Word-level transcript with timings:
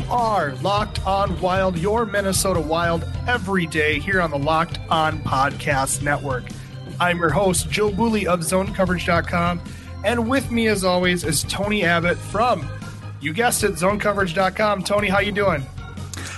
You 0.00 0.06
are 0.10 0.54
Locked 0.62 1.06
On 1.06 1.38
Wild, 1.42 1.76
your 1.76 2.06
Minnesota 2.06 2.58
Wild, 2.58 3.04
every 3.28 3.66
day 3.66 3.98
here 3.98 4.22
on 4.22 4.30
the 4.30 4.38
Locked 4.38 4.78
On 4.88 5.18
Podcast 5.20 6.00
Network. 6.00 6.44
I'm 6.98 7.18
your 7.18 7.28
host, 7.28 7.68
Joe 7.68 7.90
Bouley 7.90 8.24
of 8.24 8.40
ZoneCoverage.com, 8.40 9.60
and 10.02 10.26
with 10.26 10.50
me, 10.50 10.68
as 10.68 10.84
always, 10.84 11.22
is 11.22 11.42
Tony 11.42 11.84
Abbott 11.84 12.16
from, 12.16 12.66
you 13.20 13.34
guessed 13.34 13.62
it, 13.62 13.72
ZoneCoverage.com. 13.72 14.84
Tony, 14.84 15.08
how 15.08 15.18
you 15.18 15.32
doing? 15.32 15.66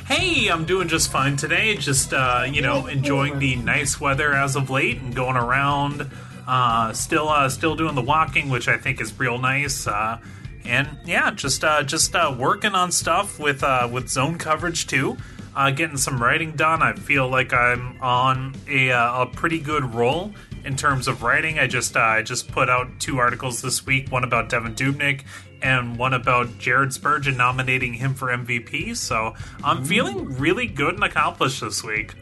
Hey, 0.09 0.49
I'm 0.49 0.65
doing 0.65 0.89
just 0.89 1.13
fine 1.13 1.37
today. 1.37 1.77
Just 1.77 2.13
uh, 2.13 2.45
you 2.51 2.63
know, 2.63 2.89
enjoying 2.89 3.39
the 3.39 3.55
nice 3.55 4.01
weather 4.01 4.35
as 4.35 4.57
of 4.57 4.71
late 4.71 5.01
and 5.01 5.15
going 5.15 5.37
around. 5.37 6.11
Uh, 6.49 6.93
still, 6.93 7.29
uh, 7.29 7.49
still 7.49 7.77
doing 7.77 7.95
the 7.95 8.03
walking, 8.03 8.49
which 8.49 8.67
I 8.67 8.77
think 8.77 9.01
is 9.01 9.17
real 9.21 9.39
nice. 9.39 9.87
Uh, 9.87 10.19
and 10.65 10.89
yeah, 11.05 11.31
just 11.31 11.65
uh, 11.65 11.83
just 11.83 12.15
uh, 12.15 12.35
working 12.39 12.75
on 12.75 12.93
stuff 12.93 13.39
with 13.39 13.63
uh, 13.63 13.89
with 13.91 14.09
zone 14.09 14.39
coverage 14.39 14.87
too. 14.87 15.17
Uh, 15.55 15.71
getting 15.71 15.99
some 15.99 16.23
writing 16.23 16.53
done. 16.53 16.83
I 16.83 16.95
feel 16.95 17.29
like 17.29 17.53
I'm 17.53 18.01
on 18.01 18.55
a, 18.67 18.91
uh, 18.91 19.23
a 19.23 19.27
pretty 19.27 19.59
good 19.59 19.95
roll 19.95 20.33
in 20.65 20.77
terms 20.77 21.09
of 21.09 21.23
writing. 21.23 21.59
I 21.59 21.67
just 21.67 21.97
uh, 21.97 22.01
I 22.01 22.23
just 22.23 22.51
put 22.51 22.71
out 22.71 22.89
two 22.99 23.19
articles 23.19 23.61
this 23.61 23.85
week. 23.85 24.11
One 24.11 24.25
about 24.25 24.49
Devin 24.49 24.75
Dubnyk 24.75 25.25
and 25.63 25.97
one 25.97 26.13
about 26.15 26.59
Jared 26.59 26.93
Spurgeon 26.93 27.37
nominating 27.37 27.95
him 27.95 28.15
for 28.15 28.29
MVP. 28.29 28.97
So 28.97 29.35
I'm 29.63 29.85
feeling 29.85 30.37
really 30.39 30.67
good 30.67 30.95
and 30.95 31.05
accomplished 31.05 31.61
this 31.61 31.85
week. 31.85 32.15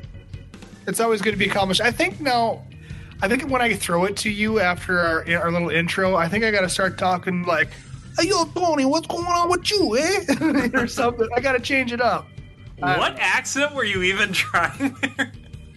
It's 0.86 1.00
always 1.00 1.22
good 1.22 1.32
to 1.32 1.36
be 1.36 1.46
accomplished. 1.46 1.80
I 1.80 1.90
think 1.90 2.20
now, 2.20 2.64
I 3.22 3.28
think 3.28 3.48
when 3.48 3.62
I 3.62 3.74
throw 3.74 4.04
it 4.04 4.16
to 4.18 4.30
you 4.30 4.60
after 4.60 4.98
our, 4.98 5.24
our 5.36 5.52
little 5.52 5.70
intro, 5.70 6.16
I 6.16 6.28
think 6.28 6.44
I 6.44 6.50
got 6.50 6.62
to 6.62 6.68
start 6.68 6.98
talking 6.98 7.44
like, 7.44 7.68
hey, 8.18 8.28
yo, 8.28 8.44
Tony, 8.46 8.84
what's 8.84 9.06
going 9.06 9.26
on 9.26 9.50
with 9.50 9.70
you, 9.70 9.96
eh? 9.98 10.70
or 10.74 10.86
something. 10.86 11.28
I 11.36 11.40
got 11.40 11.52
to 11.52 11.60
change 11.60 11.92
it 11.92 12.00
up. 12.00 12.26
What 12.78 13.16
accent 13.18 13.74
were 13.74 13.84
you 13.84 14.02
even 14.02 14.32
trying 14.34 14.96
there? 15.16 15.32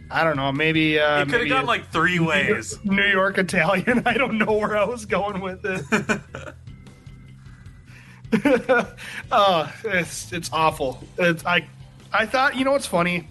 I 0.10 0.24
don't 0.24 0.38
know. 0.38 0.52
Maybe 0.52 1.00
uh, 1.00 1.20
You 1.20 1.26
could 1.32 1.40
have 1.42 1.50
gone 1.50 1.66
like 1.66 1.92
three 1.92 2.20
ways. 2.32 2.78
New 2.84 3.04
York 3.06 3.38
Italian. 3.38 4.04
I 4.06 4.14
don't 4.14 4.38
know 4.38 4.54
where 4.54 4.78
I 4.78 4.84
was 4.86 5.06
going 5.06 5.42
with 5.42 5.66
it. 5.66 6.22
oh, 9.32 9.74
it's 9.84 10.32
it's 10.32 10.52
awful. 10.54 11.04
It's 11.18 11.46
I 11.46 11.68
I 12.12 12.26
thought 12.26 12.56
you 12.56 12.66
know 12.66 12.72
what's 12.72 12.86
funny? 12.88 13.28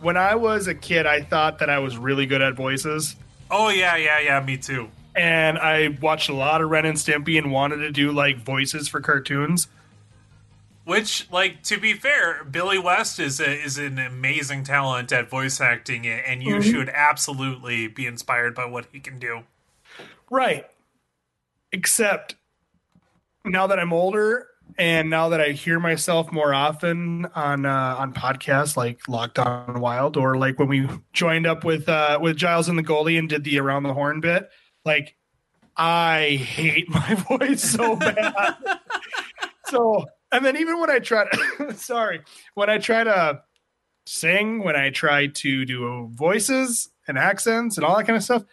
When 0.00 0.16
I 0.16 0.34
was 0.34 0.66
a 0.66 0.74
kid, 0.74 1.04
I 1.06 1.20
thought 1.20 1.58
that 1.58 1.68
I 1.68 1.78
was 1.78 1.98
really 1.98 2.24
good 2.26 2.40
at 2.42 2.54
voices, 2.54 3.16
Oh 3.50 3.68
yeah, 3.68 3.96
yeah, 3.96 4.20
yeah. 4.20 4.40
Me 4.40 4.56
too. 4.56 4.88
And 5.20 5.58
I 5.58 5.98
watched 6.00 6.30
a 6.30 6.34
lot 6.34 6.62
of 6.62 6.70
Ren 6.70 6.86
and 6.86 6.96
Stimpy 6.96 7.36
and 7.36 7.52
wanted 7.52 7.76
to 7.78 7.92
do 7.92 8.10
like 8.10 8.38
voices 8.38 8.88
for 8.88 9.02
cartoons. 9.02 9.68
Which, 10.84 11.28
like, 11.30 11.62
to 11.64 11.78
be 11.78 11.92
fair, 11.92 12.42
Billy 12.42 12.78
West 12.78 13.20
is 13.20 13.38
a, 13.38 13.52
is 13.52 13.76
an 13.76 13.98
amazing 13.98 14.64
talent 14.64 15.12
at 15.12 15.28
voice 15.28 15.60
acting, 15.60 16.06
and 16.06 16.42
you 16.42 16.62
should 16.62 16.88
absolutely 16.88 17.86
be 17.86 18.06
inspired 18.06 18.54
by 18.54 18.64
what 18.64 18.86
he 18.90 18.98
can 18.98 19.18
do. 19.18 19.42
Right. 20.30 20.66
Except 21.70 22.34
now 23.44 23.66
that 23.66 23.78
I'm 23.78 23.92
older 23.92 24.48
and 24.78 25.10
now 25.10 25.28
that 25.28 25.40
I 25.40 25.50
hear 25.50 25.78
myself 25.78 26.32
more 26.32 26.54
often 26.54 27.26
on 27.34 27.66
uh, 27.66 27.96
on 27.98 28.14
podcasts 28.14 28.76
like 28.76 29.06
Locked 29.06 29.38
On 29.38 29.80
Wild 29.80 30.16
or 30.16 30.38
like 30.38 30.58
when 30.58 30.68
we 30.68 30.88
joined 31.12 31.46
up 31.46 31.62
with 31.62 31.88
uh, 31.88 32.18
with 32.20 32.36
Giles 32.36 32.68
and 32.68 32.78
the 32.78 32.82
goalie 32.82 33.18
and 33.18 33.28
did 33.28 33.44
the 33.44 33.58
around 33.58 33.82
the 33.82 33.94
horn 33.94 34.20
bit, 34.20 34.50
like 34.84 35.16
I 35.76 36.36
hate 36.42 36.88
my 36.88 37.14
voice 37.28 37.62
so 37.62 37.96
bad. 37.96 38.54
so 39.66 40.06
and 40.32 40.44
then 40.44 40.56
even 40.56 40.80
when 40.80 40.90
I 40.90 40.98
try 40.98 41.28
to 41.28 41.74
sorry, 41.76 42.22
when 42.54 42.70
I 42.70 42.78
try 42.78 43.04
to 43.04 43.42
sing, 44.06 44.62
when 44.62 44.76
I 44.76 44.90
try 44.90 45.28
to 45.28 45.64
do 45.64 46.08
voices 46.12 46.90
and 47.06 47.18
accents 47.18 47.76
and 47.76 47.84
all 47.84 47.96
that 47.96 48.06
kind 48.06 48.16
of 48.16 48.22
stuff, 48.22 48.44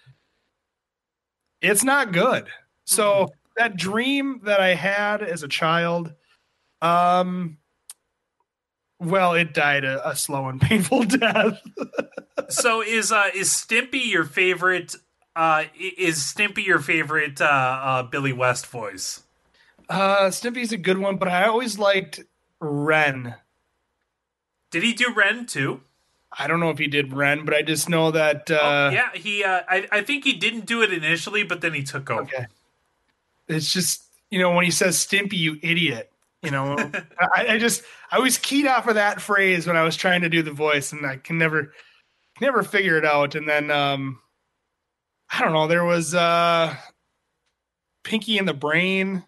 it's 1.61 1.83
not 1.83 2.11
good. 2.11 2.47
So 2.85 3.29
that 3.57 3.75
dream 3.75 4.41
that 4.43 4.59
I 4.59 4.75
had 4.75 5.21
as 5.21 5.43
a 5.43 5.47
child, 5.47 6.13
um, 6.81 7.57
well, 8.99 9.33
it 9.33 9.53
died 9.53 9.83
a, 9.83 10.09
a 10.09 10.15
slow 10.15 10.47
and 10.47 10.61
painful 10.61 11.03
death. 11.03 11.61
so, 12.49 12.81
is 12.81 13.11
uh, 13.11 13.29
is 13.35 13.49
Stimpy 13.49 14.09
your 14.09 14.25
favorite? 14.25 14.95
Uh, 15.37 15.65
is 15.79 16.17
Stimpy 16.17 16.65
your 16.65 16.79
favorite 16.79 17.39
uh, 17.39 17.45
uh, 17.45 18.03
Billy 18.03 18.33
West 18.33 18.65
voice? 18.65 19.21
Uh, 19.87 20.29
Stimpy's 20.29 20.71
a 20.71 20.77
good 20.77 20.97
one, 20.97 21.17
but 21.17 21.27
I 21.27 21.45
always 21.45 21.77
liked 21.77 22.21
Ren. 22.59 23.35
Did 24.71 24.81
he 24.81 24.93
do 24.93 25.13
Ren 25.13 25.45
too? 25.45 25.81
I 26.35 26.47
don't 26.47 26.59
know 26.59 26.71
if 26.71 26.79
he 26.79 26.87
did 26.87 27.13
Ren, 27.13 27.45
but 27.45 27.53
I 27.53 27.61
just 27.61 27.87
know 27.87 28.09
that. 28.09 28.49
Uh, 28.49 28.59
oh, 28.59 28.89
yeah, 28.89 29.09
he. 29.13 29.43
Uh, 29.43 29.61
I 29.69 29.87
I 29.91 30.01
think 30.01 30.23
he 30.23 30.33
didn't 30.33 30.65
do 30.65 30.81
it 30.81 30.91
initially, 30.91 31.43
but 31.43 31.61
then 31.61 31.75
he 31.75 31.83
took 31.83 32.09
over. 32.09 32.23
Okay. 32.23 32.47
It's 33.47 33.71
just 33.71 34.05
you 34.31 34.39
know 34.39 34.51
when 34.51 34.65
he 34.65 34.71
says 34.71 34.97
Stimpy, 34.97 35.33
you 35.33 35.59
idiot. 35.61 36.11
You 36.41 36.49
know, 36.49 36.75
I, 37.19 37.45
I 37.49 37.57
just 37.59 37.83
I 38.11 38.17
was 38.17 38.39
keyed 38.39 38.65
off 38.65 38.87
of 38.87 38.95
that 38.95 39.21
phrase 39.21 39.67
when 39.67 39.77
I 39.77 39.83
was 39.83 39.95
trying 39.95 40.21
to 40.21 40.29
do 40.29 40.41
the 40.41 40.51
voice, 40.51 40.91
and 40.93 41.05
I 41.05 41.17
can 41.17 41.37
never 41.37 41.73
never 42.41 42.63
figure 42.63 42.97
it 42.97 43.05
out. 43.05 43.35
And 43.35 43.47
then 43.47 43.69
um 43.69 44.19
I 45.29 45.41
don't 45.41 45.53
know. 45.53 45.67
There 45.67 45.85
was 45.85 46.15
uh 46.15 46.75
Pinky 48.03 48.37
in 48.37 48.45
the 48.45 48.53
Brain. 48.53 49.23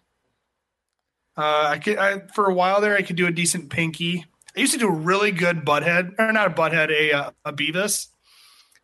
Uh, 1.36 1.68
I 1.68 1.78
could 1.78 1.98
I, 1.98 2.20
for 2.34 2.46
a 2.46 2.54
while 2.54 2.80
there 2.80 2.96
I 2.96 3.02
could 3.02 3.16
do 3.16 3.26
a 3.26 3.32
decent 3.32 3.70
Pinky. 3.70 4.24
I 4.56 4.60
used 4.60 4.72
to 4.72 4.78
do 4.78 4.88
a 4.88 4.92
really 4.92 5.30
good 5.30 5.64
Butthead, 5.64 6.14
or 6.18 6.32
not 6.32 6.48
a 6.48 6.50
Butthead, 6.50 6.90
a 6.90 7.12
uh, 7.12 7.30
a 7.44 7.52
Beavis. 7.52 8.08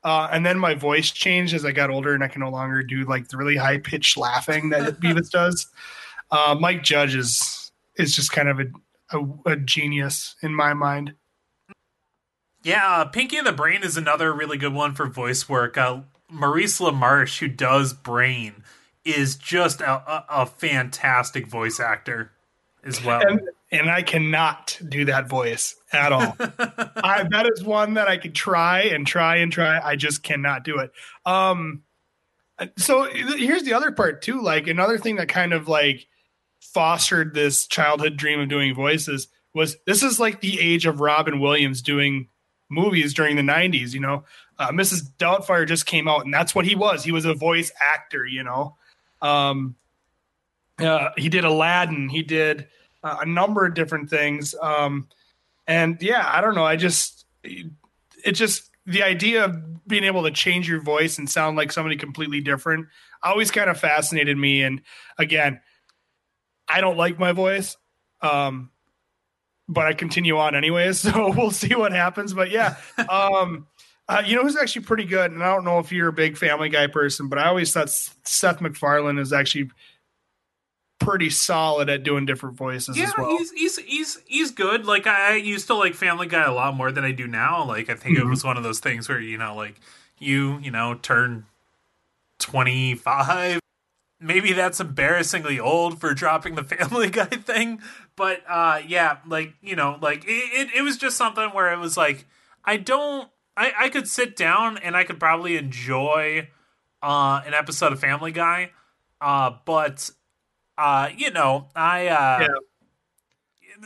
Uh, 0.05 0.29
and 0.31 0.47
then 0.47 0.59
my 0.59 0.75
voice 0.75 1.11
changed 1.11 1.53
as 1.53 1.65
I 1.65 1.73
got 1.73 1.91
older, 1.91 2.15
and 2.15 2.23
I 2.23 2.29
can 2.29 2.41
no 2.41 2.51
longer 2.51 2.83
do 2.83 3.05
like 3.05 3.29
the 3.29 3.37
really 3.37 3.57
high 3.57 3.79
pitched 3.79 4.17
laughing 4.17 4.69
that 4.71 5.01
Beavis 5.01 5.31
does. 5.31 5.67
Uh, 6.31 6.57
Mike 6.59 6.83
Judge 6.83 7.17
is 7.17 7.73
is 7.97 8.15
just 8.15 8.31
kind 8.31 8.49
of 8.49 8.61
a, 8.61 8.67
a, 9.19 9.53
a 9.53 9.57
genius 9.57 10.37
in 10.43 10.55
my 10.55 10.75
mind. 10.75 11.15
Yeah, 12.63 12.87
uh, 12.87 13.05
Pinky 13.07 13.37
and 13.37 13.47
the 13.47 13.53
Brain 13.53 13.83
is 13.83 13.97
another 13.97 14.33
really 14.33 14.59
good 14.59 14.75
one 14.75 14.95
for 14.95 15.07
voice 15.07 15.49
work. 15.49 15.77
Maurice 16.29 16.81
LaMarche, 16.81 17.39
who 17.39 17.49
does 17.49 17.93
Brain, 17.93 18.65
is 19.05 19.37
just 19.37 19.81
a, 19.81 19.91
a, 19.91 20.25
a 20.29 20.47
fantastic 20.47 21.47
voice 21.47 21.79
actor 21.81 22.33
as 22.85 23.05
well. 23.05 23.21
And, 23.27 23.41
and 23.71 23.91
I 23.91 24.03
cannot 24.03 24.79
do 24.89 25.05
that 25.07 25.29
voice 25.29 25.77
at 25.93 26.13
all. 26.13 26.37
I, 26.39 27.27
that 27.31 27.51
is 27.53 27.63
one 27.63 27.95
that 27.95 28.09
I 28.09 28.17
could 28.17 28.35
try 28.35 28.83
and 28.83 29.07
try 29.07 29.37
and 29.37 29.53
try. 29.53 29.81
I 29.81 29.97
just 29.97 30.23
cannot 30.23 30.65
do 30.65 30.79
it. 30.79 30.93
Um, 31.25 31.83
so 32.77 33.05
here's 33.05 33.65
the 33.65 33.75
other 33.75 33.93
part 33.93 34.23
too. 34.23 34.41
Like 34.41 34.67
another 34.67 34.99
thing 34.99 35.17
that 35.17 35.29
kind 35.29 35.53
of 35.53 35.69
like 35.69 36.07
fostered 36.61 37.35
this 37.35 37.67
childhood 37.67 38.17
dream 38.17 38.41
of 38.41 38.49
doing 38.49 38.75
voices 38.75 39.29
was 39.55 39.77
this 39.87 40.03
is 40.03 40.21
like 40.21 40.41
the 40.41 40.61
age 40.61 40.87
of 40.87 41.01
Robin 41.01 41.41
Williams 41.41 41.83
doing 41.83 42.29
movies 42.69 43.15
during 43.15 43.37
the 43.37 43.43
90s. 43.43 43.93
You 43.93 44.01
know, 44.01 44.25
uh, 44.59 44.71
Mrs. 44.71 45.11
Doubtfire 45.19 45.67
just 45.67 45.87
came 45.87 46.09
out, 46.09 46.25
and 46.25 46.33
that's 46.33 46.55
what 46.55 46.65
he 46.65 46.75
was. 46.75 47.05
He 47.05 47.13
was 47.13 47.25
a 47.25 47.35
voice 47.35 47.73
actor. 47.81 48.27
You 48.27 48.45
know, 48.45 48.77
um, 49.23 49.77
uh, 50.79 51.11
he 51.17 51.29
did 51.29 51.45
Aladdin. 51.45 52.09
He 52.09 52.23
did 52.23 52.69
uh, 53.03 53.19
a 53.21 53.27
number 53.27 53.65
of 53.65 53.75
different 53.75 54.11
things. 54.11 54.55
Um, 54.61 55.09
and 55.67 56.01
yeah, 56.01 56.25
I 56.27 56.41
don't 56.41 56.55
know. 56.55 56.65
I 56.65 56.77
just, 56.77 57.25
it 57.43 58.33
just, 58.33 58.71
the 58.85 59.03
idea 59.03 59.45
of 59.45 59.87
being 59.87 60.05
able 60.05 60.23
to 60.25 60.31
change 60.31 60.69
your 60.69 60.81
voice 60.81 61.19
and 61.19 61.29
sound 61.29 61.57
like 61.57 61.73
somebody 61.73 61.97
completely 61.97 62.41
different 62.41 62.87
always 63.23 63.51
kind 63.51 63.69
of 63.69 63.79
fascinated 63.79 64.37
me. 64.37 64.63
And 64.63 64.83
again, 65.19 65.61
I 66.69 66.81
don't 66.81 66.97
like 66.97 67.19
my 67.19 67.33
voice. 67.33 67.77
Um, 68.23 68.71
but 69.69 69.87
I 69.87 69.95
continue 69.95 70.39
on 70.39 70.55
anyways, 70.55 71.01
so 71.01 71.33
we'll 71.33 71.51
see 71.51 71.75
what 71.75 71.93
happens. 71.93 72.33
But 72.33 72.51
yeah, 72.51 72.77
um, 73.09 73.67
uh, 74.09 74.23
you 74.25 74.37
know 74.37 74.43
who's 74.43 74.57
actually 74.57 74.85
pretty 74.85 75.05
good, 75.05 75.33
and 75.33 75.43
I 75.43 75.53
don't 75.55 75.65
know 75.65 75.79
if 75.79 75.91
you're 75.93 76.09
a 76.09 76.13
big 76.13 76.37
Family 76.37 76.69
Guy 76.69 76.87
person, 76.87 77.29
but 77.29 77.39
I 77.39 77.47
always 77.49 77.73
thought 77.73 77.91
Seth 77.91 78.61
MacFarlane 78.61 79.19
is 79.19 79.33
actually 79.33 79.71
pretty 80.99 81.29
solid 81.29 81.91
at 81.91 82.03
doing 82.03 82.25
different 82.25 82.57
voices 82.57 82.97
yeah, 82.97 83.05
as 83.05 83.13
well. 83.19 83.37
he's 83.37 83.51
he's 83.53 83.77
he's 83.79 84.19
he's 84.27 84.51
good. 84.51 84.87
Like 84.87 85.07
I, 85.07 85.33
I 85.33 85.37
used 85.37 85.67
to 85.67 85.75
like 85.75 85.95
Family 85.95 86.27
Guy 86.27 86.45
a 86.45 86.53
lot 86.55 86.75
more 86.75 86.91
than 86.91 87.05
I 87.05 87.13
do 87.13 87.27
now. 87.27 87.65
Like 87.65 87.91
I 87.91 87.95
think 87.95 88.17
Mm-hmm. 88.17 88.27
it 88.27 88.31
was 88.31 88.45
one 88.45 88.57
of 88.57 88.63
those 88.63 88.81
things 88.81 89.09
where 89.09 89.21
you 89.21 89.37
know, 89.39 89.55
like 89.55 89.81
you 90.19 90.59
you 90.61 90.71
know 90.71 90.95
turn 90.95 91.47
twenty 92.39 92.95
five. 92.95 93.61
Maybe 94.19 94.55
that's 94.55 94.81
embarrassingly 94.81 95.61
old 95.61 96.01
for 96.01 96.15
dropping 96.15 96.55
the 96.55 96.65
Family 96.65 97.11
Guy 97.11 97.27
thing, 97.27 97.83
but 98.17 98.43
uh, 98.49 98.81
yeah, 98.87 99.19
like 99.27 99.53
you 99.61 99.77
know, 99.77 99.99
like 100.01 100.25
it, 100.25 100.29
it, 100.31 100.69
it 100.77 100.83
was 100.83 100.97
just 100.97 101.17
something 101.19 101.51
where 101.51 101.73
it 101.73 101.79
was 101.79 101.97
like 101.99 102.25
I 102.65 102.79
don't, 102.79 103.29
I, 103.57 103.73
I 103.79 103.89
could 103.89 104.07
sit 104.09 104.37
down 104.37 104.79
and 104.79 104.97
I 104.97 105.05
could 105.05 105.19
probably 105.19 105.57
enjoy 105.57 106.49
uh, 107.03 107.41
an 107.47 107.55
episode 107.55 107.93
of 107.93 108.01
Family 108.01 108.33
Guy, 108.33 108.71
uh, 109.21 109.53
but 109.65 110.11
uh, 110.79 111.09
you 111.17 111.31
know, 111.31 111.69
I 111.75 112.09
uh, 112.09 112.39
Yeah. 112.41 112.49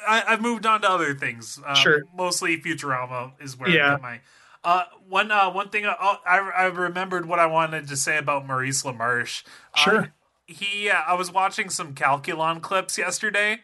I, 0.06 0.22
I've 0.28 0.40
moved 0.40 0.66
on 0.66 0.82
to 0.82 0.90
other 0.90 1.14
things. 1.14 1.58
Um, 1.64 1.74
Sure. 1.76 2.02
Mostly 2.14 2.60
Futurama 2.60 3.32
is 3.40 3.58
where 3.58 3.70
Yeah. 3.70 3.86
I 3.86 3.90
get 3.92 4.02
my. 4.02 4.20
Uh, 4.62 4.84
one 5.08 5.30
uh, 5.30 5.50
one 5.50 5.70
thing 5.70 5.86
uh, 5.86 5.94
I 5.98 6.38
I 6.38 6.64
remembered 6.66 7.26
what 7.26 7.38
I 7.38 7.46
wanted 7.46 7.88
to 7.88 7.96
say 7.96 8.18
about 8.18 8.46
Maurice 8.46 8.82
LaMarche. 8.82 9.42
Uh, 9.74 9.78
Sure. 9.80 10.12
he 10.46 10.90
uh, 10.90 11.00
I 11.06 11.14
was 11.14 11.32
watching 11.32 11.70
some 11.70 11.94
Calculon 11.94 12.60
clips 12.60 12.98
yesterday, 12.98 13.60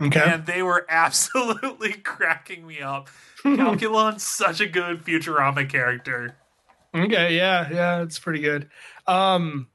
Okay. 0.00 0.20
and 0.24 0.46
they 0.46 0.62
were 0.62 0.86
absolutely 0.90 1.94
cracking 1.94 2.66
me 2.66 2.80
up. 2.80 3.08
Calculon's 3.56 4.26
such 4.26 4.60
a 4.60 4.66
good 4.66 5.04
Futurama 5.04 5.68
character. 5.68 6.36
Okay, 6.94 7.36
yeah, 7.36 7.68
yeah, 7.70 8.02
it's 8.02 8.18
pretty 8.18 8.40
good. 8.40 8.68
Um 9.06 9.68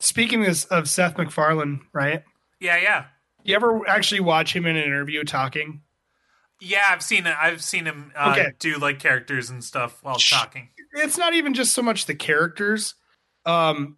speaking 0.00 0.46
of, 0.46 0.64
of 0.70 0.88
Seth 0.88 1.18
MacFarlane, 1.18 1.82
right? 1.92 2.22
Yeah, 2.60 2.76
yeah, 2.78 3.04
You 3.44 3.54
ever 3.56 3.88
actually 3.88 4.20
watch 4.20 4.54
him 4.54 4.66
in 4.66 4.76
an 4.76 4.82
interview 4.84 5.24
talking? 5.24 5.82
yeah. 6.62 6.82
I've 6.90 7.02
seen 7.02 7.26
it. 7.26 7.34
I've 7.40 7.62
seen 7.62 7.86
him 7.86 8.12
uh, 8.14 8.32
Okay. 8.36 8.52
do 8.58 8.76
like 8.78 8.98
characters 8.98 9.48
and 9.48 9.64
stuff 9.64 9.98
while 10.02 10.16
talking. 10.16 10.68
It's 10.92 11.16
not 11.16 11.32
even 11.34 11.54
just 11.54 11.72
so 11.72 11.82
much 11.82 12.06
the 12.06 12.14
characters. 12.14 12.94
Um 13.46 13.96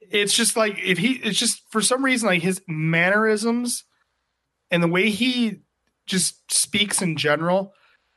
it's 0.00 0.34
just 0.34 0.56
like 0.56 0.78
if 0.82 0.98
he 0.98 1.12
it's 1.14 1.38
just 1.38 1.62
for 1.70 1.80
some 1.80 2.04
reason 2.04 2.26
like 2.28 2.42
his 2.42 2.60
mannerisms 2.68 3.84
and 4.70 4.82
the 4.82 4.88
way 4.88 5.08
he 5.10 5.62
just 6.06 6.50
speaks 6.52 7.00
in 7.02 7.16
general 7.16 7.72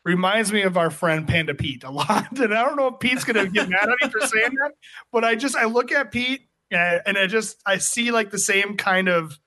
reminds 0.07 0.53
me 0.53 0.61
of 0.61 0.77
our 0.77 0.89
friend 0.89 1.27
Panda 1.27 1.53
Pete 1.53 1.83
a 1.83 1.91
lot. 1.91 2.27
And 2.39 2.53
I 2.53 2.63
don't 2.63 2.77
know 2.77 2.87
if 2.87 2.99
Pete's 2.99 3.23
gonna 3.23 3.47
get 3.47 3.69
mad 3.69 3.89
at 3.89 3.97
me 4.01 4.09
for 4.09 4.25
saying 4.25 4.55
that, 4.55 4.71
but 5.11 5.23
I 5.23 5.35
just 5.35 5.55
I 5.55 5.65
look 5.65 5.91
at 5.91 6.11
Pete 6.11 6.47
and, 6.71 7.01
and 7.05 7.17
I 7.17 7.27
just 7.27 7.61
I 7.65 7.77
see 7.77 8.11
like 8.11 8.31
the 8.31 8.39
same 8.39 8.77
kind 8.77 9.09
of 9.09 9.37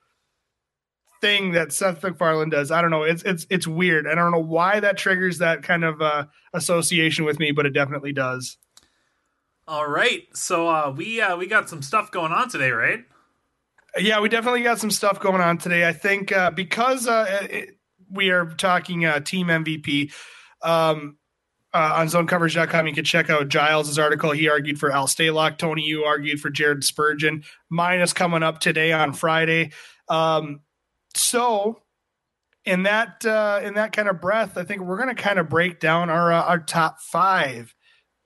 thing 1.19 1.53
that 1.53 1.73
Seth 1.73 2.03
MacFarlane 2.03 2.49
does. 2.49 2.71
I 2.71 2.81
don't 2.81 2.91
know. 2.91 3.03
It's 3.03 3.23
it's 3.23 3.47
it's 3.49 3.67
weird. 3.67 4.07
I 4.07 4.15
don't 4.15 4.31
know 4.31 4.39
why 4.39 4.79
that 4.79 4.97
triggers 4.97 5.39
that 5.39 5.63
kind 5.63 5.83
of 5.83 6.01
uh, 6.01 6.25
association 6.53 7.25
with 7.25 7.39
me, 7.39 7.51
but 7.51 7.65
it 7.65 7.71
definitely 7.71 8.13
does. 8.13 8.57
All 9.67 9.87
right, 9.87 10.23
so 10.33 10.67
uh, 10.67 10.93
we 10.95 11.21
uh, 11.21 11.37
we 11.37 11.47
got 11.47 11.69
some 11.69 11.81
stuff 11.81 12.11
going 12.11 12.31
on 12.31 12.49
today, 12.49 12.71
right? 12.71 13.05
Yeah, 13.97 14.19
we 14.19 14.29
definitely 14.29 14.63
got 14.63 14.79
some 14.79 14.91
stuff 14.91 15.19
going 15.19 15.41
on 15.41 15.57
today. 15.57 15.87
I 15.87 15.93
think 15.93 16.31
uh, 16.31 16.51
because 16.51 17.07
uh, 17.07 17.47
it, 17.49 17.77
we 18.11 18.29
are 18.29 18.45
talking 18.45 19.05
uh, 19.05 19.19
team 19.21 19.47
MVP 19.47 20.11
um, 20.63 21.17
uh, 21.73 21.93
on 21.97 22.07
zonecoverage.com, 22.07 22.87
you 22.87 22.93
can 22.93 23.05
check 23.05 23.29
out 23.29 23.47
Giles' 23.47 23.97
article. 23.97 24.31
He 24.31 24.49
argued 24.49 24.79
for 24.79 24.91
Al 24.91 25.07
Stalock. 25.07 25.57
Tony, 25.57 25.83
you 25.83 26.03
argued 26.03 26.41
for 26.41 26.49
Jared 26.49 26.83
Spurgeon. 26.83 27.43
Mine 27.69 28.01
is 28.01 28.13
coming 28.13 28.43
up 28.43 28.59
today 28.59 28.91
on 28.91 29.13
Friday. 29.13 29.71
Um, 30.09 30.61
so, 31.15 31.81
in 32.65 32.83
that 32.83 33.25
uh, 33.25 33.61
in 33.63 33.75
that 33.75 33.93
kind 33.93 34.09
of 34.09 34.19
breath, 34.21 34.57
I 34.57 34.63
think 34.63 34.81
we're 34.81 34.97
going 34.97 35.15
to 35.15 35.21
kind 35.21 35.39
of 35.39 35.49
break 35.49 35.79
down 35.79 36.09
our 36.09 36.31
uh, 36.31 36.43
our 36.43 36.59
top 36.59 36.99
five 36.99 37.73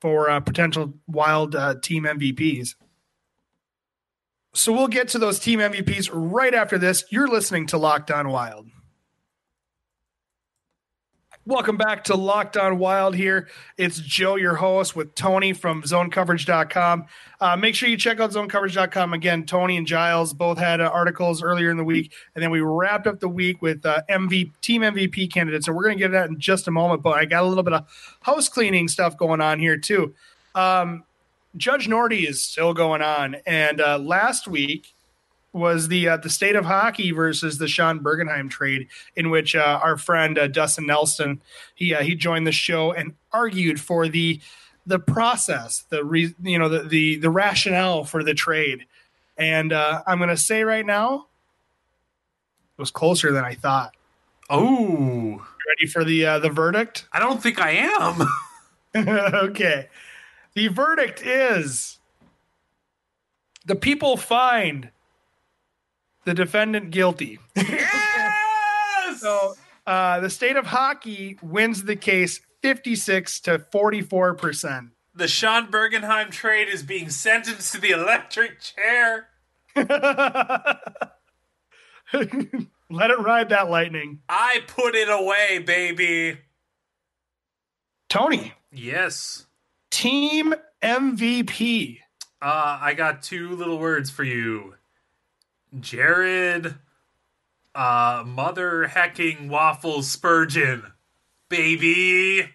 for 0.01 0.29
uh, 0.29 0.39
potential 0.39 0.93
wild 1.07 1.55
uh, 1.55 1.75
team 1.81 2.03
MVPs. 2.03 2.75
So 4.53 4.71
we'll 4.71 4.87
get 4.87 5.09
to 5.09 5.19
those 5.19 5.37
team 5.37 5.59
MVPs 5.59 6.09
right 6.13 6.53
after 6.53 6.77
this. 6.77 7.03
You're 7.09 7.27
listening 7.27 7.67
to 7.67 7.77
Locked 7.77 8.09
On 8.09 8.29
Wild. 8.29 8.67
Welcome 11.47 11.77
back 11.77 12.05
to 12.05 12.15
Locked 12.15 12.57
On 12.57 12.79
Wild 12.79 13.13
here. 13.13 13.49
It's 13.77 13.99
Joe, 13.99 14.35
your 14.35 14.55
host, 14.55 14.95
with 14.95 15.13
Tony 15.13 15.53
from 15.53 15.83
zonecoverage.com. 15.83 17.05
Uh, 17.39 17.55
make 17.55 17.75
sure 17.75 17.87
you 17.87 17.97
check 17.97 18.19
out 18.19 18.31
zonecoverage.com. 18.31 19.13
Again, 19.13 19.45
Tony 19.45 19.77
and 19.77 19.85
Giles 19.85 20.33
both 20.33 20.57
had 20.57 20.81
uh, 20.81 20.85
articles 20.85 21.43
earlier 21.43 21.69
in 21.69 21.77
the 21.77 21.83
week, 21.83 22.11
and 22.33 22.41
then 22.43 22.49
we 22.49 22.61
wrapped 22.61 23.05
up 23.05 23.19
the 23.19 23.29
week 23.29 23.61
with 23.61 23.85
uh, 23.85 24.01
team 24.07 24.81
MVP 24.81 25.31
candidates. 25.31 25.67
So 25.67 25.71
we're 25.71 25.83
going 25.83 25.99
to 25.99 26.03
get 26.03 26.13
that 26.13 26.29
in 26.29 26.39
just 26.39 26.67
a 26.67 26.71
moment, 26.71 27.03
but 27.03 27.11
I 27.11 27.25
got 27.25 27.43
a 27.43 27.45
little 27.45 27.63
bit 27.63 27.73
of 27.73 28.17
house 28.21 28.49
cleaning 28.49 28.87
stuff 28.87 29.15
going 29.15 29.39
on 29.39 29.59
here, 29.59 29.77
too. 29.77 30.15
Um, 30.55 31.03
Judge 31.55 31.87
Norty 31.87 32.27
is 32.27 32.41
still 32.41 32.73
going 32.73 33.03
on, 33.03 33.35
and 33.45 33.81
uh, 33.81 33.99
last 33.99 34.47
week 34.47 34.94
was 35.55 35.87
the 35.87 36.09
uh, 36.09 36.17
the 36.17 36.29
state 36.29 36.57
of 36.57 36.65
hockey 36.65 37.11
versus 37.11 37.57
the 37.57 37.67
Sean 37.67 38.01
Bergenheim 38.01 38.49
trade, 38.49 38.89
in 39.15 39.29
which 39.29 39.55
uh, 39.55 39.79
our 39.81 39.97
friend 39.97 40.37
uh, 40.37 40.47
Dustin 40.47 40.85
Nelson 40.85 41.41
he 41.73 41.95
uh, 41.95 42.03
he 42.03 42.13
joined 42.13 42.45
the 42.45 42.51
show 42.51 42.91
and 42.91 43.13
argued 43.31 43.79
for 43.79 44.09
the 44.09 44.41
the 44.85 44.99
process, 44.99 45.85
the 45.89 46.03
re, 46.03 46.35
you 46.43 46.59
know 46.59 46.67
the, 46.67 46.83
the 46.83 47.15
the 47.15 47.29
rationale 47.29 48.03
for 48.03 48.21
the 48.21 48.33
trade, 48.33 48.85
and 49.37 49.71
uh, 49.71 50.03
I'm 50.05 50.17
going 50.17 50.29
to 50.29 50.37
say 50.37 50.65
right 50.65 50.85
now, 50.85 51.27
it 52.77 52.81
was 52.81 52.91
closer 52.91 53.31
than 53.31 53.45
I 53.45 53.55
thought. 53.55 53.95
Oh, 54.49 55.45
Ready 55.67 55.87
for 55.89 56.03
the 56.03 56.25
uh, 56.25 56.39
the 56.39 56.49
verdict? 56.49 57.07
I 57.13 57.19
don't 57.19 57.41
think 57.41 57.61
I 57.61 57.71
am. 57.97 58.27
okay. 59.49 59.87
The 60.53 60.67
verdict 60.67 61.25
is 61.25 61.97
the 63.65 63.75
people 63.75 64.17
find 64.17 64.89
the 66.25 66.33
defendant 66.33 66.91
guilty. 66.91 67.39
yes. 67.55 69.21
So 69.21 69.55
uh, 69.87 70.19
the 70.19 70.29
state 70.29 70.55
of 70.57 70.65
hockey 70.67 71.37
wins 71.41 71.83
the 71.83 71.95
case 71.95 72.41
56 72.61 73.39
to 73.41 73.59
44%. 73.59 74.89
the 75.15 75.27
Sean 75.27 75.67
Bergenheim 75.71 76.29
trade 76.31 76.67
is 76.67 76.83
being 76.83 77.09
sentenced 77.09 77.73
to 77.73 77.79
the 77.81 77.91
electric 77.91 78.59
chair. 78.59 79.27
Let 82.89 83.09
it 83.11 83.19
ride 83.19 83.49
that 83.49 83.69
lightning. 83.69 84.19
I 84.29 84.59
put 84.67 84.95
it 84.95 85.09
away, 85.09 85.59
baby. 85.59 86.37
Tony, 88.09 88.53
Yes. 88.71 89.47
team 89.89 90.53
MVP. 90.83 91.99
Uh, 92.41 92.77
I 92.81 92.93
got 92.93 93.23
two 93.23 93.55
little 93.55 93.79
words 93.79 94.09
for 94.11 94.23
you. 94.23 94.75
Jared, 95.79 96.75
uh, 97.73 98.23
mother 98.25 98.87
hecking 98.87 99.49
waffles 99.49 100.09
Spurgeon, 100.09 100.83
baby. 101.49 102.49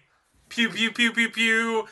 Pew 0.49 0.69
pew 0.69 0.91
pew 0.91 1.11
pew 1.11 1.29
pew. 1.29 1.87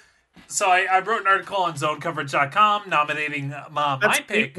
So 0.48 0.70
I, 0.70 0.88
I 0.90 1.00
wrote 1.00 1.22
an 1.22 1.28
article 1.28 1.58
on 1.58 1.74
ZoneCoverage.com 1.74 2.90
nominating 2.90 3.54
uh, 3.54 3.68
my, 3.72 3.98
That's 4.02 4.22
pick, 4.22 4.58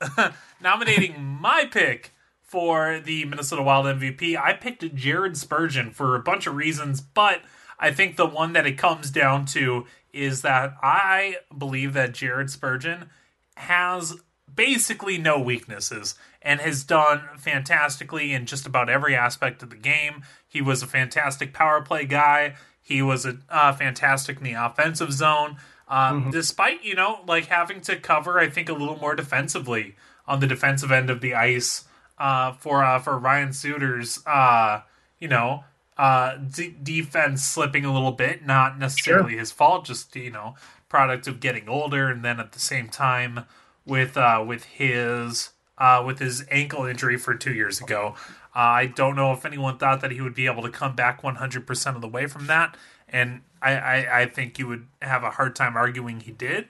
nominating 0.62 1.22
my 1.22 1.66
pick 1.70 2.12
for 2.42 3.00
the 3.00 3.24
Minnesota 3.26 3.62
Wild 3.62 3.86
MVP. 3.86 4.36
I 4.36 4.54
picked 4.54 4.94
Jared 4.94 5.36
Spurgeon 5.36 5.90
for 5.92 6.16
a 6.16 6.20
bunch 6.20 6.46
of 6.46 6.54
reasons, 6.54 7.00
but 7.00 7.42
I 7.78 7.92
think 7.92 8.16
the 8.16 8.26
one 8.26 8.54
that 8.54 8.66
it 8.66 8.78
comes 8.78 9.10
down 9.10 9.44
to 9.46 9.86
is 10.12 10.42
that 10.42 10.74
I 10.82 11.36
believe 11.56 11.92
that 11.92 12.12
Jared 12.12 12.50
Spurgeon 12.50 13.10
has 13.56 14.16
basically 14.58 15.16
no 15.16 15.38
weaknesses 15.38 16.16
and 16.42 16.60
has 16.60 16.82
done 16.82 17.22
fantastically 17.38 18.32
in 18.32 18.44
just 18.44 18.66
about 18.66 18.90
every 18.90 19.14
aspect 19.14 19.62
of 19.62 19.70
the 19.70 19.76
game. 19.76 20.24
He 20.48 20.60
was 20.60 20.82
a 20.82 20.86
fantastic 20.88 21.54
power 21.54 21.80
play 21.80 22.04
guy. 22.04 22.56
He 22.82 23.00
was 23.00 23.24
a 23.24 23.38
uh, 23.48 23.72
fantastic 23.72 24.38
in 24.38 24.42
the 24.42 24.54
offensive 24.54 25.12
zone. 25.12 25.58
Um, 25.86 26.32
Despite 26.32 26.84
you 26.84 26.96
know 26.96 27.20
like 27.26 27.46
having 27.46 27.80
to 27.82 27.96
cover, 27.96 28.40
I 28.40 28.50
think 28.50 28.68
a 28.68 28.72
little 28.72 28.98
more 28.98 29.14
defensively 29.14 29.94
on 30.26 30.40
the 30.40 30.48
defensive 30.48 30.90
end 30.90 31.08
of 31.08 31.20
the 31.20 31.34
ice 31.34 31.84
uh, 32.18 32.52
for 32.52 32.82
uh, 32.82 32.98
for 32.98 33.16
Ryan 33.16 33.52
Suter's 33.52 34.20
uh, 34.26 34.80
you 35.20 35.28
know 35.28 35.64
uh, 35.96 36.34
d- 36.36 36.74
defense 36.82 37.44
slipping 37.44 37.84
a 37.84 37.92
little 37.92 38.12
bit. 38.12 38.44
Not 38.44 38.76
necessarily 38.76 39.36
his 39.36 39.52
fault, 39.52 39.84
just 39.84 40.16
you 40.16 40.32
know 40.32 40.56
product 40.88 41.28
of 41.28 41.38
getting 41.38 41.68
older, 41.68 42.08
and 42.08 42.24
then 42.24 42.40
at 42.40 42.52
the 42.52 42.58
same 42.60 42.88
time 42.88 43.44
with 43.88 44.16
uh, 44.16 44.44
with 44.46 44.64
his 44.64 45.50
uh, 45.78 46.02
with 46.04 46.18
his 46.18 46.44
ankle 46.50 46.84
injury 46.84 47.16
for 47.16 47.34
two 47.34 47.52
years 47.52 47.80
ago. 47.80 48.14
Uh, 48.54 48.60
I 48.60 48.86
don't 48.86 49.16
know 49.16 49.32
if 49.32 49.44
anyone 49.44 49.78
thought 49.78 50.00
that 50.00 50.10
he 50.10 50.20
would 50.20 50.34
be 50.34 50.46
able 50.46 50.62
to 50.62 50.70
come 50.70 50.96
back 50.96 51.22
100% 51.22 51.94
of 51.94 52.00
the 52.00 52.08
way 52.08 52.26
from 52.26 52.46
that, 52.46 52.76
and 53.08 53.42
I, 53.62 53.76
I, 53.76 54.20
I 54.20 54.26
think 54.26 54.58
you 54.58 54.66
would 54.66 54.86
have 55.00 55.22
a 55.22 55.30
hard 55.30 55.54
time 55.54 55.76
arguing 55.76 56.20
he 56.20 56.32
did. 56.32 56.68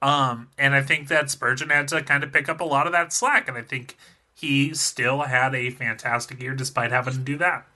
Um, 0.00 0.48
and 0.56 0.74
I 0.74 0.82
think 0.82 1.08
that 1.08 1.30
Spurgeon 1.30 1.70
had 1.70 1.88
to 1.88 2.02
kind 2.02 2.22
of 2.22 2.32
pick 2.32 2.48
up 2.48 2.60
a 2.60 2.64
lot 2.64 2.86
of 2.86 2.92
that 2.92 3.12
slack, 3.12 3.48
and 3.48 3.58
I 3.58 3.62
think 3.62 3.96
he 4.32 4.72
still 4.74 5.22
had 5.22 5.54
a 5.54 5.70
fantastic 5.70 6.40
year 6.40 6.54
despite 6.54 6.92
having 6.92 7.14
to 7.14 7.18
do 7.18 7.36
that. 7.38 7.66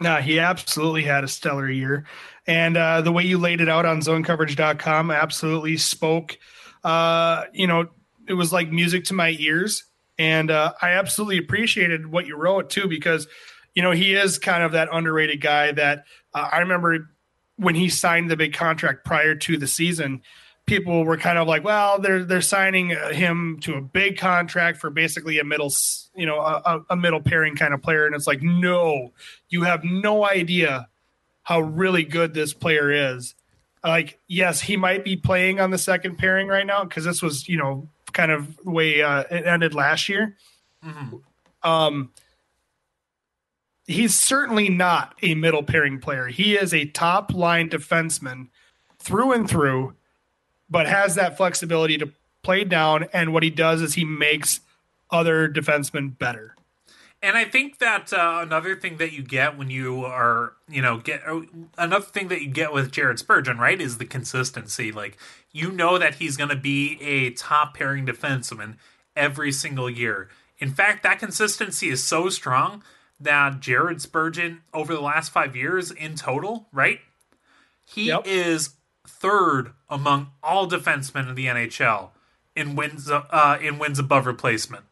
No, 0.00 0.16
he 0.16 0.38
absolutely 0.38 1.04
had 1.04 1.24
a 1.24 1.28
stellar 1.28 1.70
year. 1.70 2.04
And 2.46 2.76
uh, 2.76 3.00
the 3.02 3.12
way 3.12 3.24
you 3.24 3.38
laid 3.38 3.60
it 3.60 3.68
out 3.68 3.86
on 3.86 4.00
zonecoverage.com 4.00 5.10
absolutely 5.10 5.76
spoke. 5.76 6.38
Uh, 6.84 7.44
you 7.52 7.66
know, 7.66 7.88
it 8.28 8.34
was 8.34 8.52
like 8.52 8.70
music 8.70 9.04
to 9.06 9.14
my 9.14 9.36
ears. 9.38 9.84
And 10.18 10.50
uh, 10.50 10.72
I 10.80 10.90
absolutely 10.90 11.38
appreciated 11.38 12.06
what 12.06 12.26
you 12.26 12.36
wrote 12.36 12.70
too, 12.70 12.88
because, 12.88 13.28
you 13.74 13.82
know, 13.82 13.90
he 13.90 14.14
is 14.14 14.38
kind 14.38 14.62
of 14.62 14.72
that 14.72 14.88
underrated 14.92 15.40
guy 15.40 15.72
that 15.72 16.04
uh, 16.32 16.48
I 16.52 16.58
remember 16.60 17.10
when 17.56 17.74
he 17.74 17.88
signed 17.88 18.30
the 18.30 18.36
big 18.36 18.54
contract 18.54 19.04
prior 19.04 19.34
to 19.34 19.56
the 19.58 19.66
season. 19.66 20.22
people 20.66 21.04
were 21.04 21.16
kind 21.16 21.38
of 21.38 21.48
like, 21.48 21.64
well, 21.64 21.98
they're 21.98 22.24
they're 22.24 22.40
signing 22.42 22.90
him 22.90 23.58
to 23.62 23.74
a 23.74 23.80
big 23.80 24.18
contract 24.18 24.78
for 24.78 24.90
basically 24.90 25.38
a 25.38 25.44
middle, 25.44 25.72
you 26.14 26.26
know, 26.26 26.38
a, 26.40 26.84
a 26.90 26.96
middle 26.96 27.20
pairing 27.20 27.56
kind 27.56 27.72
of 27.72 27.82
player, 27.82 28.04
and 28.06 28.14
it's 28.14 28.26
like, 28.26 28.42
no, 28.42 29.12
you 29.48 29.62
have 29.62 29.84
no 29.84 30.26
idea 30.26 30.88
how 31.44 31.60
really 31.60 32.04
good 32.04 32.34
this 32.34 32.52
player 32.52 32.90
is. 32.90 33.34
Like, 33.84 34.18
yes, 34.26 34.60
he 34.60 34.76
might 34.76 35.04
be 35.04 35.16
playing 35.16 35.60
on 35.60 35.70
the 35.70 35.78
second 35.78 36.18
pairing 36.18 36.48
right 36.48 36.66
now 36.66 36.84
because 36.84 37.04
this 37.04 37.22
was, 37.22 37.48
you 37.48 37.56
know, 37.56 37.88
kind 38.16 38.32
of 38.32 38.56
the 38.56 38.70
way 38.70 39.02
uh, 39.02 39.24
it 39.30 39.46
ended 39.46 39.74
last 39.74 40.08
year. 40.08 40.36
Mm-hmm. 40.84 41.16
Um, 41.68 42.10
he's 43.86 44.14
certainly 44.14 44.70
not 44.70 45.14
a 45.22 45.34
middle 45.34 45.62
pairing 45.62 46.00
player. 46.00 46.26
He 46.26 46.56
is 46.56 46.72
a 46.72 46.86
top 46.86 47.32
line 47.32 47.68
defenseman 47.68 48.48
through 48.98 49.32
and 49.32 49.48
through, 49.48 49.94
but 50.68 50.86
has 50.86 51.14
that 51.14 51.36
flexibility 51.36 51.98
to 51.98 52.10
play 52.42 52.64
down. 52.64 53.06
And 53.12 53.32
what 53.32 53.42
he 53.42 53.50
does 53.50 53.82
is 53.82 53.94
he 53.94 54.04
makes 54.04 54.60
other 55.10 55.48
defensemen 55.48 56.18
better. 56.18 56.56
And 57.22 57.36
I 57.36 57.44
think 57.44 57.78
that 57.78 58.12
uh, 58.12 58.40
another 58.42 58.76
thing 58.76 58.98
that 58.98 59.12
you 59.12 59.22
get 59.22 59.56
when 59.56 59.70
you 59.70 60.04
are, 60.04 60.52
you 60.68 60.82
know, 60.82 60.98
get 60.98 61.22
uh, 61.26 61.40
another 61.78 62.04
thing 62.04 62.28
that 62.28 62.42
you 62.42 62.48
get 62.48 62.72
with 62.72 62.92
Jared 62.92 63.18
Spurgeon, 63.18 63.58
right, 63.58 63.80
is 63.80 63.98
the 63.98 64.04
consistency. 64.04 64.92
Like 64.92 65.16
you 65.50 65.72
know 65.72 65.98
that 65.98 66.16
he's 66.16 66.36
going 66.36 66.50
to 66.50 66.56
be 66.56 66.98
a 67.00 67.30
top 67.30 67.74
pairing 67.74 68.06
defenseman 68.06 68.76
every 69.16 69.50
single 69.50 69.88
year. 69.88 70.28
In 70.58 70.70
fact, 70.70 71.02
that 71.02 71.18
consistency 71.18 71.88
is 71.88 72.02
so 72.02 72.28
strong 72.28 72.82
that 73.18 73.60
Jared 73.60 74.02
Spurgeon 74.02 74.62
over 74.74 74.94
the 74.94 75.00
last 75.00 75.30
five 75.30 75.56
years 75.56 75.90
in 75.90 76.16
total, 76.16 76.68
right? 76.72 77.00
He 77.84 78.08
yep. 78.08 78.22
is 78.26 78.70
third 79.06 79.72
among 79.88 80.28
all 80.42 80.68
defensemen 80.68 81.28
in 81.28 81.34
the 81.34 81.46
NHL 81.46 82.10
in 82.54 82.74
wins 82.74 83.10
uh, 83.10 83.58
in 83.60 83.78
wins 83.78 83.98
above 83.98 84.26
replacement. 84.26 84.84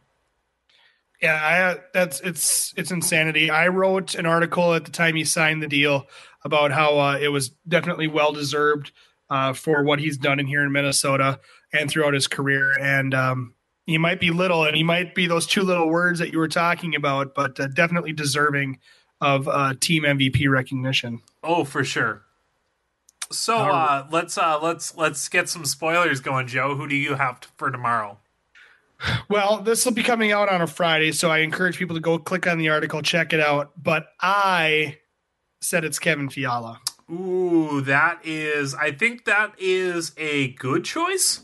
Yeah, 1.25 1.41
I, 1.43 1.81
that's 1.95 2.21
it's 2.21 2.75
it's 2.77 2.91
insanity. 2.91 3.49
I 3.49 3.69
wrote 3.69 4.15
an 4.15 4.27
article 4.27 4.75
at 4.75 4.85
the 4.85 4.91
time 4.91 5.17
he 5.17 5.25
signed 5.25 5.63
the 5.63 5.67
deal 5.67 6.07
about 6.45 6.71
how 6.71 6.99
uh, 6.99 7.19
it 7.19 7.29
was 7.29 7.49
definitely 7.67 8.09
well 8.09 8.33
deserved 8.33 8.93
uh, 9.31 9.55
for 9.55 9.83
what 9.85 10.01
he's 10.01 10.19
done 10.19 10.39
in 10.39 10.47
here 10.47 10.63
in 10.63 10.71
Minnesota 10.71 11.41
and 11.73 11.89
throughout 11.89 12.13
his 12.13 12.27
career. 12.27 12.79
And 12.79 13.15
um, 13.15 13.55
he 13.87 13.97
might 13.97 14.21
be 14.21 14.33
little, 14.33 14.65
and 14.65 14.77
he 14.77 14.83
might 14.83 15.15
be 15.15 15.27
those 15.27 15.47
two 15.47 15.63
little 15.63 15.89
words 15.89 16.19
that 16.19 16.31
you 16.31 16.39
were 16.39 16.47
talking 16.47 16.95
about, 16.95 17.35
but 17.35 17.59
uh, 17.59 17.69
definitely 17.69 18.13
deserving 18.13 18.79
of 19.23 19.49
uh, 19.49 19.73
team 19.81 20.03
MVP 20.03 20.51
recognition. 20.51 21.23
Oh, 21.43 21.65
for 21.65 21.85
sure. 21.85 22.21
So 23.33 23.57
uh, 23.57 24.07
let's 24.11 24.37
uh, 24.37 24.61
let's 24.63 24.95
let's 24.95 25.27
get 25.31 25.49
some 25.49 25.65
spoilers 25.65 26.21
going, 26.21 26.49
Joe. 26.49 26.75
Who 26.75 26.87
do 26.87 26.95
you 26.95 27.15
have 27.15 27.41
for 27.57 27.71
tomorrow? 27.71 28.19
Well, 29.29 29.59
this 29.63 29.85
will 29.85 29.93
be 29.93 30.03
coming 30.03 30.33
out 30.33 30.49
on 30.49 30.61
a 30.63 30.67
Friday, 30.67 31.13
so 31.13 31.31
I 31.31 31.39
encourage 31.39 31.79
people 31.79 31.97
to 31.97 32.01
go 32.01 32.19
click 32.19 32.47
on 32.47 32.59
the 32.59 32.69
article, 32.69 33.03
check 33.03 33.33
it 33.33 33.41
out. 33.41 33.73
But 33.83 34.09
I 34.21 34.99
said 35.61 35.85
it's 35.85 35.99
Kevin 35.99 36.29
Fiala. 36.29 36.81
Ooh, 37.11 37.81
that 37.83 38.21
is. 38.25 38.75
I 38.75 38.93
think 38.93 39.25
that 39.27 39.55
is 39.59 40.13
a 40.17 40.49
good 40.55 40.85
choice. 40.85 41.43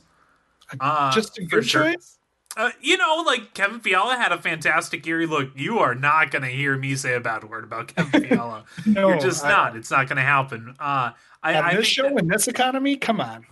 Uh, 0.78 1.12
Just 1.12 1.38
a 1.38 1.44
good 1.44 1.66
sure. 1.66 1.92
choice. 1.92 2.18
Uh, 2.56 2.70
you 2.80 2.96
know, 2.96 3.22
like 3.26 3.54
Kevin 3.54 3.80
Fiala 3.80 4.16
had 4.16 4.32
a 4.32 4.38
fantastic 4.40 5.06
year. 5.06 5.26
Look, 5.26 5.50
you 5.54 5.78
are 5.78 5.94
not 5.94 6.30
going 6.30 6.42
to 6.42 6.48
hear 6.48 6.76
me 6.76 6.96
say 6.96 7.14
a 7.14 7.20
bad 7.20 7.44
word 7.44 7.64
about 7.64 7.94
Kevin 7.94 8.24
Fiala. 8.28 8.64
no, 8.86 9.08
You're 9.08 9.20
just 9.20 9.44
I, 9.44 9.48
not. 9.48 9.76
It's 9.76 9.90
not 9.90 10.08
going 10.08 10.16
to 10.16 10.22
happen. 10.22 10.74
Uh, 10.78 11.12
I, 11.42 11.54
on 11.54 11.64
I 11.64 11.74
this 11.76 11.86
show 11.86 12.04
that, 12.04 12.18
in 12.18 12.28
this 12.28 12.48
economy, 12.48 12.96
come 12.96 13.20
on. 13.20 13.46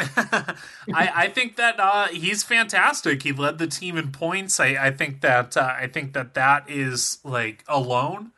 I, 0.00 0.56
I 0.92 1.28
think 1.28 1.56
that 1.56 1.78
uh, 1.78 2.08
he's 2.08 2.42
fantastic. 2.42 3.22
He 3.22 3.32
led 3.32 3.58
the 3.58 3.66
team 3.66 3.96
in 3.96 4.10
points. 4.10 4.58
I, 4.58 4.76
I 4.86 4.90
think 4.90 5.20
that 5.20 5.56
uh, 5.56 5.74
I 5.78 5.86
think 5.86 6.12
that 6.14 6.34
that 6.34 6.68
is 6.68 7.18
like 7.24 7.64
alone. 7.68 8.32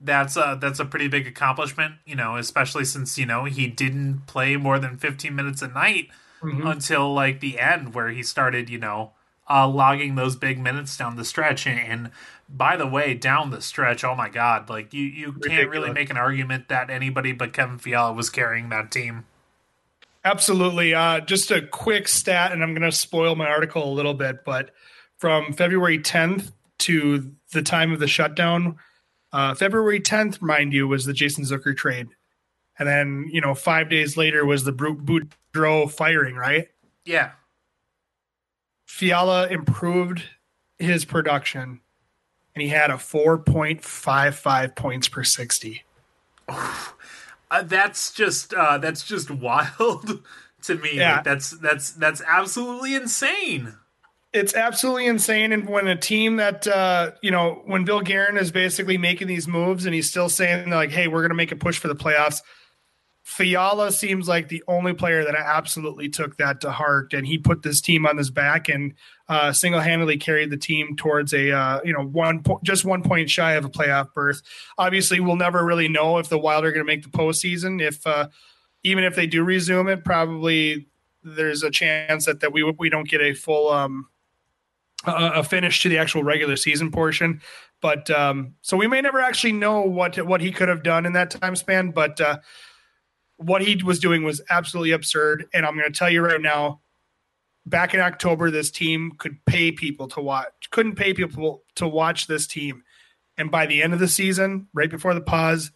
That's 0.00 0.36
a 0.36 0.58
that's 0.60 0.80
a 0.80 0.84
pretty 0.84 1.08
big 1.08 1.26
accomplishment. 1.26 1.96
You 2.06 2.16
know, 2.16 2.36
especially 2.36 2.84
since 2.84 3.18
you 3.18 3.26
know 3.26 3.44
he 3.44 3.66
didn't 3.66 4.26
play 4.26 4.56
more 4.56 4.78
than 4.78 4.96
15 4.96 5.34
minutes 5.34 5.62
a 5.62 5.68
night 5.68 6.08
mm-hmm. 6.42 6.66
until 6.66 7.12
like 7.12 7.40
the 7.40 7.58
end, 7.58 7.94
where 7.94 8.08
he 8.08 8.22
started. 8.22 8.70
You 8.70 8.78
know 8.78 9.12
uh, 9.48 9.68
logging 9.68 10.14
those 10.14 10.36
big 10.36 10.58
minutes 10.58 10.96
down 10.96 11.16
the 11.16 11.24
stretch. 11.24 11.66
And, 11.66 11.78
and, 11.78 12.10
by 12.48 12.76
the 12.76 12.86
way, 12.86 13.14
down 13.14 13.50
the 13.50 13.62
stretch, 13.62 14.04
oh 14.04 14.14
my 14.14 14.28
God, 14.28 14.68
like 14.68 14.92
you, 14.92 15.04
you 15.04 15.32
can't 15.32 15.70
really 15.70 15.90
make 15.90 16.10
an 16.10 16.18
argument 16.18 16.68
that 16.68 16.90
anybody 16.90 17.32
but 17.32 17.54
Kevin 17.54 17.78
Fiala 17.78 18.12
was 18.12 18.28
carrying 18.28 18.68
that 18.68 18.90
team. 18.90 19.24
Absolutely. 20.24 20.94
Uh, 20.94 21.20
just 21.20 21.50
a 21.50 21.62
quick 21.62 22.06
stat, 22.06 22.52
and 22.52 22.62
I'm 22.62 22.74
going 22.74 22.88
to 22.88 22.96
spoil 22.96 23.34
my 23.34 23.48
article 23.48 23.90
a 23.90 23.92
little 23.92 24.14
bit, 24.14 24.44
but 24.44 24.70
from 25.18 25.52
February 25.52 25.98
10th 25.98 26.52
to 26.80 27.32
the 27.52 27.62
time 27.62 27.92
of 27.92 27.98
the 27.98 28.06
shutdown, 28.06 28.76
uh, 29.32 29.54
February 29.54 30.00
10th, 30.00 30.40
mind 30.40 30.72
you, 30.72 30.86
was 30.86 31.04
the 31.04 31.12
Jason 31.12 31.44
Zucker 31.44 31.76
trade. 31.76 32.08
And 32.78 32.88
then, 32.88 33.28
you 33.32 33.40
know, 33.40 33.54
five 33.54 33.88
days 33.88 34.16
later 34.16 34.44
was 34.44 34.64
the 34.64 34.72
Boudreau 34.72 35.90
firing, 35.90 36.36
right? 36.36 36.68
Yeah. 37.04 37.32
Fiala 38.86 39.48
improved 39.48 40.24
his 40.78 41.04
production 41.04 41.80
and 42.54 42.62
he 42.62 42.68
had 42.68 42.90
a 42.90 42.94
4.55 42.94 44.76
points 44.76 45.08
per 45.08 45.24
60. 45.24 45.84
Uh, 47.52 47.62
that's 47.62 48.12
just 48.12 48.54
uh, 48.54 48.78
that's 48.78 49.04
just 49.04 49.30
wild 49.30 50.22
to 50.62 50.74
me. 50.76 50.96
Yeah. 50.96 51.16
Like, 51.16 51.24
that's 51.24 51.50
that's 51.50 51.90
that's 51.92 52.22
absolutely 52.26 52.94
insane. 52.94 53.74
It's 54.32 54.54
absolutely 54.54 55.06
insane. 55.06 55.52
And 55.52 55.68
when 55.68 55.86
a 55.86 55.94
team 55.94 56.36
that 56.36 56.66
uh, 56.66 57.10
you 57.20 57.30
know, 57.30 57.60
when 57.66 57.84
Bill 57.84 58.00
Guerin 58.00 58.38
is 58.38 58.50
basically 58.50 58.96
making 58.96 59.28
these 59.28 59.46
moves 59.46 59.84
and 59.84 59.94
he's 59.94 60.08
still 60.08 60.30
saying 60.30 60.70
like, 60.70 60.90
"Hey, 60.90 61.08
we're 61.08 61.20
going 61.20 61.28
to 61.28 61.36
make 61.36 61.52
a 61.52 61.56
push 61.56 61.78
for 61.78 61.88
the 61.88 61.94
playoffs," 61.94 62.40
Fiala 63.22 63.92
seems 63.92 64.26
like 64.26 64.48
the 64.48 64.64
only 64.66 64.94
player 64.94 65.24
that 65.24 65.36
absolutely 65.36 66.08
took 66.08 66.36
that 66.38 66.60
to 66.62 66.72
heart, 66.72 67.14
and 67.14 67.24
he 67.24 67.38
put 67.38 67.62
this 67.62 67.80
team 67.80 68.04
on 68.04 68.16
his 68.16 68.30
back 68.30 68.68
and 68.68 68.94
uh, 69.28 69.52
single-handedly 69.52 70.16
carried 70.18 70.50
the 70.50 70.56
team 70.56 70.96
towards 70.96 71.32
a 71.32 71.52
uh, 71.52 71.80
you 71.84 71.92
know 71.92 72.04
one 72.04 72.42
po- 72.42 72.60
just 72.64 72.84
one 72.84 73.02
point 73.02 73.30
shy 73.30 73.52
of 73.52 73.64
a 73.64 73.70
playoff 73.70 74.12
berth. 74.12 74.42
Obviously, 74.76 75.20
we'll 75.20 75.36
never 75.36 75.64
really 75.64 75.86
know 75.86 76.18
if 76.18 76.28
the 76.28 76.38
Wild 76.38 76.64
are 76.64 76.72
going 76.72 76.84
to 76.84 76.92
make 76.92 77.04
the 77.04 77.16
postseason. 77.16 77.80
If 77.80 78.04
uh, 78.06 78.28
even 78.82 79.04
if 79.04 79.14
they 79.14 79.28
do 79.28 79.44
resume 79.44 79.86
it, 79.86 80.04
probably 80.04 80.88
there's 81.22 81.62
a 81.62 81.70
chance 81.70 82.26
that 82.26 82.40
that 82.40 82.52
we 82.52 82.64
we 82.64 82.90
don't 82.90 83.08
get 83.08 83.20
a 83.20 83.34
full 83.34 83.70
um, 83.70 84.08
a 85.06 85.44
finish 85.44 85.80
to 85.82 85.88
the 85.88 85.98
actual 85.98 86.24
regular 86.24 86.56
season 86.56 86.90
portion. 86.90 87.40
But 87.80 88.10
um, 88.10 88.54
so 88.62 88.76
we 88.76 88.88
may 88.88 89.00
never 89.00 89.20
actually 89.20 89.52
know 89.52 89.82
what 89.82 90.16
what 90.26 90.40
he 90.40 90.50
could 90.50 90.68
have 90.68 90.82
done 90.82 91.06
in 91.06 91.12
that 91.12 91.30
time 91.30 91.54
span, 91.54 91.92
but. 91.92 92.20
Uh, 92.20 92.38
what 93.42 93.62
he 93.62 93.80
was 93.82 93.98
doing 93.98 94.24
was 94.24 94.40
absolutely 94.50 94.92
absurd. 94.92 95.46
And 95.52 95.66
I'm 95.66 95.76
going 95.76 95.90
to 95.90 95.98
tell 95.98 96.10
you 96.10 96.22
right 96.22 96.40
now, 96.40 96.80
back 97.66 97.94
in 97.94 98.00
October, 98.00 98.50
this 98.50 98.70
team 98.70 99.12
could 99.18 99.44
pay 99.44 99.72
people 99.72 100.08
to 100.08 100.20
watch, 100.20 100.70
couldn't 100.70 100.96
pay 100.96 101.14
people 101.14 101.62
to 101.76 101.86
watch 101.86 102.26
this 102.26 102.46
team. 102.46 102.82
And 103.36 103.50
by 103.50 103.66
the 103.66 103.82
end 103.82 103.92
of 103.92 103.98
the 103.98 104.08
season, 104.08 104.68
right 104.74 104.90
before 104.90 105.14
the 105.14 105.20
pause, 105.20 105.70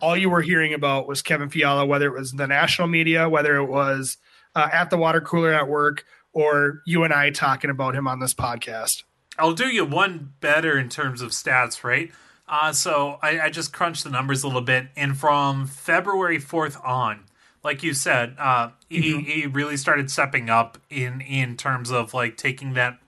all 0.00 0.16
you 0.16 0.30
were 0.30 0.42
hearing 0.42 0.74
about 0.74 1.06
was 1.06 1.22
Kevin 1.22 1.50
Fiala, 1.50 1.86
whether 1.86 2.06
it 2.06 2.18
was 2.18 2.32
the 2.32 2.46
national 2.46 2.88
media, 2.88 3.28
whether 3.28 3.56
it 3.56 3.66
was 3.66 4.16
uh, 4.54 4.68
at 4.72 4.90
the 4.90 4.96
water 4.96 5.20
cooler 5.20 5.52
at 5.52 5.68
work, 5.68 6.04
or 6.32 6.82
you 6.86 7.04
and 7.04 7.12
I 7.12 7.30
talking 7.30 7.70
about 7.70 7.94
him 7.94 8.08
on 8.08 8.18
this 8.18 8.34
podcast. 8.34 9.02
I'll 9.38 9.52
do 9.52 9.68
you 9.68 9.84
one 9.84 10.32
better 10.40 10.78
in 10.78 10.88
terms 10.88 11.22
of 11.22 11.30
stats, 11.30 11.84
right? 11.84 12.10
Uh, 12.50 12.72
so 12.72 13.16
I, 13.22 13.42
I, 13.42 13.50
just 13.50 13.72
crunched 13.72 14.02
the 14.02 14.10
numbers 14.10 14.42
a 14.42 14.48
little 14.48 14.60
bit, 14.60 14.88
and 14.96 15.16
from 15.16 15.68
February 15.68 16.40
fourth 16.40 16.76
on, 16.84 17.20
like 17.62 17.84
you 17.84 17.94
said, 17.94 18.34
uh, 18.40 18.70
mm-hmm. 18.90 19.20
he, 19.20 19.20
he 19.20 19.46
really 19.46 19.76
started 19.76 20.10
stepping 20.10 20.50
up 20.50 20.76
in 20.90 21.20
in 21.20 21.56
terms 21.56 21.92
of 21.92 22.12
like 22.12 22.36
taking 22.36 22.72
that 22.72 22.98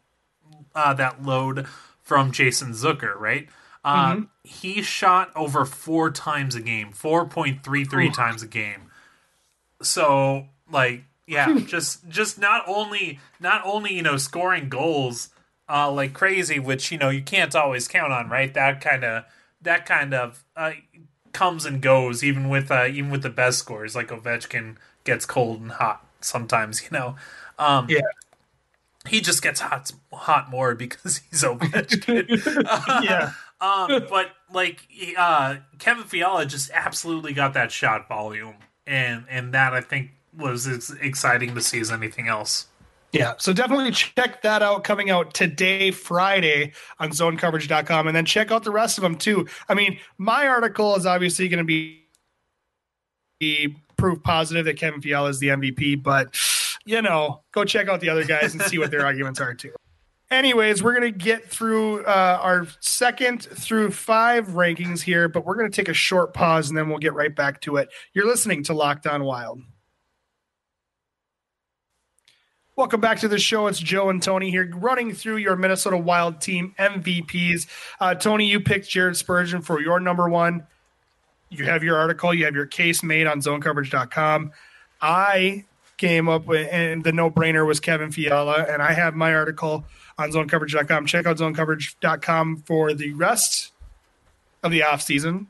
uh, 0.76 0.94
that 0.94 1.24
load 1.24 1.66
from 2.02 2.30
Jason 2.30 2.70
Zucker, 2.70 3.18
right? 3.18 3.48
Uh, 3.84 4.12
mm-hmm. 4.12 4.22
He 4.44 4.80
shot 4.80 5.32
over 5.34 5.64
four 5.64 6.12
times 6.12 6.54
a 6.54 6.60
game, 6.60 6.92
four 6.92 7.26
point 7.26 7.64
three 7.64 7.84
three 7.84 8.10
times 8.10 8.44
a 8.44 8.46
game. 8.46 8.92
So 9.82 10.46
like, 10.70 11.02
yeah, 11.26 11.58
just 11.66 12.08
just 12.08 12.38
not 12.38 12.62
only 12.68 13.18
not 13.40 13.62
only 13.64 13.92
you 13.92 14.02
know 14.02 14.18
scoring 14.18 14.68
goals 14.68 15.30
uh, 15.72 15.90
like 15.90 16.12
crazy, 16.12 16.58
which 16.58 16.92
you 16.92 16.98
know 16.98 17.08
you 17.08 17.22
can't 17.22 17.54
always 17.54 17.88
count 17.88 18.12
on, 18.12 18.28
right? 18.28 18.52
That 18.52 18.80
kind 18.80 19.04
of 19.04 19.24
that 19.62 19.86
kind 19.86 20.12
of 20.12 20.44
uh, 20.54 20.72
comes 21.32 21.64
and 21.64 21.80
goes, 21.80 22.22
even 22.22 22.48
with 22.50 22.70
uh, 22.70 22.86
even 22.86 23.10
with 23.10 23.22
the 23.22 23.30
best 23.30 23.58
scores. 23.58 23.96
Like 23.96 24.08
Ovechkin 24.08 24.76
gets 25.04 25.24
cold 25.24 25.60
and 25.62 25.72
hot 25.72 26.06
sometimes, 26.20 26.82
you 26.84 26.88
know. 26.90 27.16
Um, 27.58 27.86
yeah, 27.88 28.00
he 29.06 29.20
just 29.20 29.42
gets 29.42 29.60
hot 29.60 29.90
hot 30.12 30.50
more 30.50 30.74
because 30.76 31.22
he's 31.30 31.42
Ovechkin. 31.42 32.28
yeah. 33.02 33.32
um, 33.60 34.06
but 34.10 34.32
like 34.52 34.86
uh, 35.16 35.56
Kevin 35.78 36.04
Fiala 36.04 36.44
just 36.44 36.70
absolutely 36.74 37.32
got 37.32 37.54
that 37.54 37.72
shot 37.72 38.08
volume, 38.08 38.56
and 38.86 39.24
and 39.30 39.54
that 39.54 39.72
I 39.72 39.80
think 39.80 40.10
was 40.36 40.66
as 40.66 40.90
exciting 41.00 41.54
to 41.54 41.62
see 41.62 41.80
as 41.80 41.90
anything 41.90 42.28
else. 42.28 42.66
Yeah, 43.12 43.34
so 43.36 43.52
definitely 43.52 43.90
check 43.90 44.40
that 44.42 44.62
out 44.62 44.84
coming 44.84 45.10
out 45.10 45.34
today, 45.34 45.90
Friday 45.90 46.72
on 46.98 47.10
zonecoverage.com. 47.10 48.06
And 48.06 48.16
then 48.16 48.24
check 48.24 48.50
out 48.50 48.64
the 48.64 48.70
rest 48.70 48.96
of 48.96 49.02
them 49.02 49.16
too. 49.16 49.46
I 49.68 49.74
mean, 49.74 49.98
my 50.16 50.48
article 50.48 50.96
is 50.96 51.04
obviously 51.04 51.48
going 51.48 51.64
to 51.64 51.64
be, 51.64 51.98
proof 53.96 54.22
positive 54.22 54.64
that 54.64 54.76
Kevin 54.76 55.00
Fiala 55.00 55.28
is 55.28 55.40
the 55.40 55.48
MVP, 55.48 56.02
but 56.02 56.36
you 56.84 57.02
know, 57.02 57.42
go 57.52 57.64
check 57.64 57.88
out 57.88 58.00
the 58.00 58.08
other 58.08 58.24
guys 58.24 58.54
and 58.54 58.62
see 58.62 58.78
what 58.78 58.90
their 58.90 59.04
arguments 59.06 59.40
are 59.40 59.54
too. 59.54 59.72
Anyways, 60.30 60.82
we're 60.82 60.98
going 60.98 61.12
to 61.12 61.18
get 61.18 61.50
through 61.50 62.04
uh, 62.04 62.38
our 62.40 62.66
second 62.80 63.42
through 63.42 63.90
five 63.90 64.48
rankings 64.48 65.02
here, 65.02 65.28
but 65.28 65.44
we're 65.44 65.56
going 65.56 65.70
to 65.70 65.76
take 65.76 65.88
a 65.88 65.94
short 65.94 66.32
pause 66.32 66.70
and 66.70 66.78
then 66.78 66.88
we'll 66.88 66.98
get 66.98 67.14
right 67.14 67.34
back 67.34 67.60
to 67.62 67.76
it. 67.76 67.90
You're 68.14 68.26
listening 68.26 68.64
to 68.64 68.72
Locked 68.74 69.06
On 69.06 69.24
Wild. 69.24 69.60
Welcome 72.74 73.02
back 73.02 73.18
to 73.18 73.28
the 73.28 73.38
show. 73.38 73.66
It's 73.66 73.78
Joe 73.78 74.08
and 74.08 74.22
Tony 74.22 74.50
here, 74.50 74.70
running 74.74 75.12
through 75.12 75.36
your 75.36 75.56
Minnesota 75.56 75.98
Wild 75.98 76.40
team 76.40 76.74
MVPs. 76.78 77.66
Uh, 78.00 78.14
Tony, 78.14 78.46
you 78.46 78.60
picked 78.60 78.88
Jared 78.88 79.14
Spurgeon 79.14 79.60
for 79.60 79.78
your 79.78 80.00
number 80.00 80.26
one. 80.26 80.66
You 81.50 81.66
have 81.66 81.84
your 81.84 81.98
article, 81.98 82.32
you 82.32 82.46
have 82.46 82.54
your 82.54 82.64
case 82.64 83.02
made 83.02 83.26
on 83.26 83.42
zonecoverage.com. 83.42 84.52
I 85.02 85.66
came 85.98 86.30
up 86.30 86.46
with, 86.46 86.66
and 86.72 87.04
the 87.04 87.12
no 87.12 87.30
brainer 87.30 87.66
was 87.66 87.78
Kevin 87.78 88.10
Fiala, 88.10 88.64
and 88.66 88.80
I 88.80 88.94
have 88.94 89.14
my 89.14 89.34
article 89.34 89.84
on 90.16 90.32
zonecoverage.com. 90.32 91.04
Check 91.04 91.26
out 91.26 91.36
zonecoverage.com 91.36 92.62
for 92.64 92.94
the 92.94 93.12
rest 93.12 93.72
of 94.62 94.72
the 94.72 94.80
offseason 94.80 95.48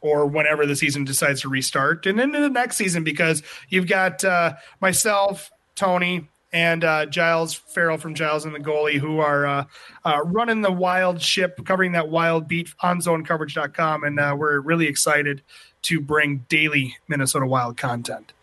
or 0.00 0.24
whenever 0.24 0.64
the 0.64 0.74
season 0.74 1.04
decides 1.04 1.42
to 1.42 1.50
restart 1.50 2.06
and 2.06 2.18
into 2.18 2.40
the 2.40 2.48
next 2.48 2.76
season 2.76 3.04
because 3.04 3.42
you've 3.68 3.86
got 3.86 4.24
uh, 4.24 4.54
myself, 4.80 5.50
Tony, 5.80 6.28
and 6.52 6.84
uh, 6.84 7.06
Giles 7.06 7.54
Farrell 7.54 7.96
from 7.96 8.14
Giles 8.14 8.44
and 8.44 8.54
the 8.54 8.58
goalie, 8.58 8.98
who 8.98 9.20
are 9.20 9.46
uh, 9.46 9.64
uh, 10.04 10.20
running 10.24 10.60
the 10.60 10.70
wild 10.70 11.22
ship, 11.22 11.58
covering 11.64 11.92
that 11.92 12.10
wild 12.10 12.46
beat 12.46 12.74
on 12.80 13.00
zonecoverage.com. 13.00 14.04
And 14.04 14.20
uh, 14.20 14.36
we're 14.38 14.60
really 14.60 14.86
excited 14.86 15.40
to 15.82 16.00
bring 16.00 16.44
daily 16.50 16.96
Minnesota 17.08 17.46
Wild 17.46 17.78
content. 17.78 18.34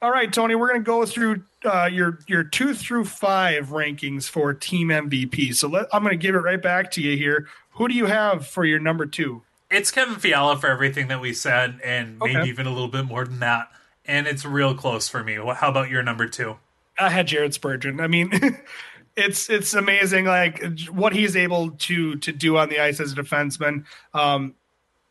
All 0.00 0.12
right, 0.12 0.32
Tony, 0.32 0.54
we're 0.54 0.68
going 0.68 0.82
to 0.82 0.86
go 0.86 1.04
through 1.04 1.42
uh, 1.64 1.88
your 1.90 2.20
your 2.28 2.44
two 2.44 2.74
through 2.74 3.06
five 3.06 3.70
rankings 3.70 4.28
for 4.28 4.54
team 4.54 4.88
MVP. 4.88 5.52
So 5.56 5.66
let, 5.66 5.86
I'm 5.92 6.04
going 6.04 6.12
to 6.12 6.22
give 6.22 6.36
it 6.36 6.40
right 6.40 6.62
back 6.62 6.92
to 6.92 7.02
you 7.02 7.16
here. 7.16 7.48
Who 7.72 7.88
do 7.88 7.94
you 7.94 8.06
have 8.06 8.46
for 8.46 8.64
your 8.64 8.78
number 8.78 9.06
two? 9.06 9.42
It's 9.68 9.90
Kevin 9.90 10.16
Fiala 10.16 10.58
for 10.58 10.68
everything 10.68 11.08
that 11.08 11.20
we 11.20 11.32
said, 11.32 11.80
and 11.82 12.20
maybe 12.20 12.36
okay. 12.36 12.48
even 12.48 12.66
a 12.66 12.70
little 12.70 12.86
bit 12.86 13.06
more 13.06 13.24
than 13.24 13.40
that. 13.40 13.70
And 14.06 14.26
it's 14.26 14.44
real 14.44 14.74
close 14.74 15.08
for 15.08 15.24
me. 15.24 15.34
How 15.34 15.70
about 15.70 15.88
your 15.88 16.02
number 16.02 16.28
two? 16.28 16.56
I 16.98 17.10
had 17.10 17.26
Jared 17.26 17.54
Spurgeon. 17.54 18.00
I 18.00 18.06
mean, 18.06 18.30
it's 19.16 19.48
it's 19.48 19.74
amazing, 19.74 20.26
like 20.26 20.62
what 20.90 21.12
he's 21.12 21.36
able 21.36 21.70
to 21.70 22.16
to 22.16 22.32
do 22.32 22.56
on 22.56 22.68
the 22.68 22.80
ice 22.80 23.00
as 23.00 23.12
a 23.12 23.16
defenseman. 23.16 23.84
Um, 24.12 24.54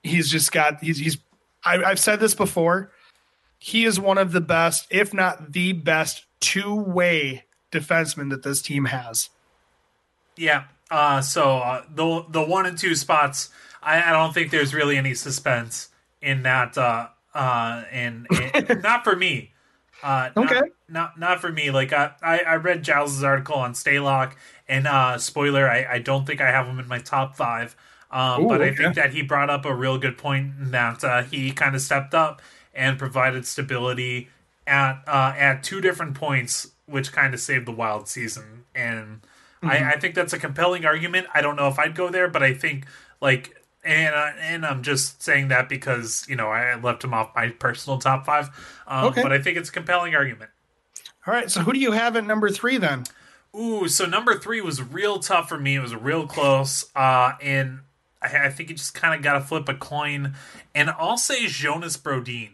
he's 0.04 0.30
just 0.30 0.52
got 0.52 0.82
he's 0.84 0.98
he's. 0.98 1.18
I, 1.64 1.84
I've 1.84 2.00
said 2.00 2.20
this 2.20 2.36
before. 2.36 2.92
He 3.58 3.86
is 3.86 4.00
one 4.00 4.18
of 4.18 4.34
the 4.34 4.42
best, 4.42 4.88
if 4.90 5.14
not 5.14 5.54
the 5.54 5.72
best, 5.72 6.26
two 6.42 6.76
way 6.76 7.46
defenseman 7.72 8.30
that 8.30 8.44
this 8.44 8.62
team 8.62 8.86
has. 8.86 9.30
Yeah. 10.36 10.66
Uh, 10.92 11.22
so 11.22 11.58
uh, 11.58 11.84
the 11.94 12.26
the 12.30 12.44
one 12.44 12.66
and 12.66 12.78
two 12.78 12.96
spots, 12.96 13.50
I, 13.82 14.04
I, 14.04 14.12
don't 14.12 14.34
think 14.34 14.52
there's 14.52 14.74
really 14.74 14.98
any 14.98 15.16
suspense 15.16 15.90
in 16.22 16.44
that. 16.44 16.78
Uh, 16.78 17.08
uh, 17.34 17.84
and, 17.92 18.28
and 18.54 18.82
not 18.84 19.04
for 19.04 19.16
me. 19.16 19.52
Uh, 20.02 20.30
okay. 20.36 20.56
Not, 20.56 20.70
not, 20.90 21.20
not 21.20 21.42
for 21.42 21.52
me. 21.52 21.72
Like 21.72 21.94
I, 21.94 22.12
I 22.22 22.56
read 22.56 22.84
Giles' 22.84 23.24
article 23.24 23.56
on 23.56 23.74
Stalock, 23.74 24.34
and 24.68 24.86
uh, 24.86 25.18
spoiler, 25.18 25.70
I, 25.70 25.86
I 25.94 26.00
don't 26.00 26.26
think 26.26 26.42
I 26.42 26.52
have 26.52 26.68
him 26.68 26.80
in 26.80 26.88
my 26.88 27.00
top 27.00 27.36
five. 27.36 27.76
Um, 28.12 28.44
Ooh, 28.44 28.48
but 28.48 28.62
I 28.62 28.68
okay. 28.68 28.76
think 28.76 28.96
that 28.96 29.14
he 29.14 29.24
brought 29.24 29.50
up 29.50 29.66
a 29.66 29.74
real 29.74 29.98
good 29.98 30.18
point 30.18 30.72
that 30.72 31.04
uh, 31.04 31.24
he 31.24 31.52
kind 31.52 31.74
of 31.74 31.82
stepped 31.82 32.14
up 32.14 32.42
and 32.74 33.00
provided 33.00 33.48
stability 33.48 34.30
at 34.68 35.02
uh, 35.08 35.34
at 35.38 35.64
two 35.64 35.82
different 35.82 36.16
points, 36.16 36.72
which 36.86 37.12
kind 37.12 37.34
of 37.34 37.40
saved 37.40 37.66
the 37.66 37.72
Wild 37.72 38.08
season. 38.08 38.66
And 38.76 39.22
mm-hmm. 39.64 39.70
I, 39.70 39.94
I 39.94 40.00
think 40.00 40.16
that's 40.16 40.34
a 40.34 40.40
compelling 40.40 40.86
argument. 40.86 41.28
I 41.34 41.42
don't 41.42 41.56
know 41.56 41.68
if 41.68 41.80
I'd 41.80 41.96
go 41.96 42.10
there, 42.10 42.28
but 42.28 42.44
I 42.44 42.54
think 42.54 42.86
like 43.22 43.63
and 43.84 44.16
uh, 44.16 44.32
and 44.40 44.66
I'm 44.66 44.84
just 44.84 45.22
saying 45.22 45.50
that 45.50 45.70
because 45.70 46.26
you 46.28 46.36
know 46.36 46.50
I 46.50 46.76
left 46.76 47.04
him 47.04 47.14
off 47.14 47.32
my 47.36 47.50
personal 47.50 47.98
top 48.00 48.26
five. 48.26 48.50
Um, 48.88 49.06
okay. 49.06 49.22
But 49.22 49.32
I 49.32 49.42
think 49.42 49.58
it's 49.58 49.70
a 49.70 49.72
compelling 49.72 50.16
argument. 50.16 50.52
All 51.26 51.34
right, 51.34 51.50
so 51.50 51.62
who 51.62 51.72
do 51.72 51.80
you 51.80 51.94
have 51.94 52.18
at 52.18 52.26
number 52.26 52.50
three 52.50 52.78
then? 52.78 53.06
Ooh, 53.56 53.88
so 53.88 54.06
number 54.06 54.38
three 54.38 54.60
was 54.60 54.82
real 54.82 55.20
tough 55.20 55.48
for 55.48 55.58
me. 55.58 55.76
It 55.76 55.80
was 55.80 55.96
real 55.96 56.28
close, 56.28 56.86
uh, 56.96 57.34
and 57.42 57.80
I, 58.22 58.48
I 58.48 58.50
think 58.50 58.70
you 58.70 58.76
just 58.76 58.94
kind 58.94 59.16
of 59.16 59.22
got 59.22 59.34
to 59.34 59.42
flip 59.42 59.70
a 59.70 59.74
coin. 59.74 60.34
And 60.76 60.90
I'll 60.90 61.18
say 61.18 61.48
Jonas 61.48 61.96
Brodin. 61.96 62.50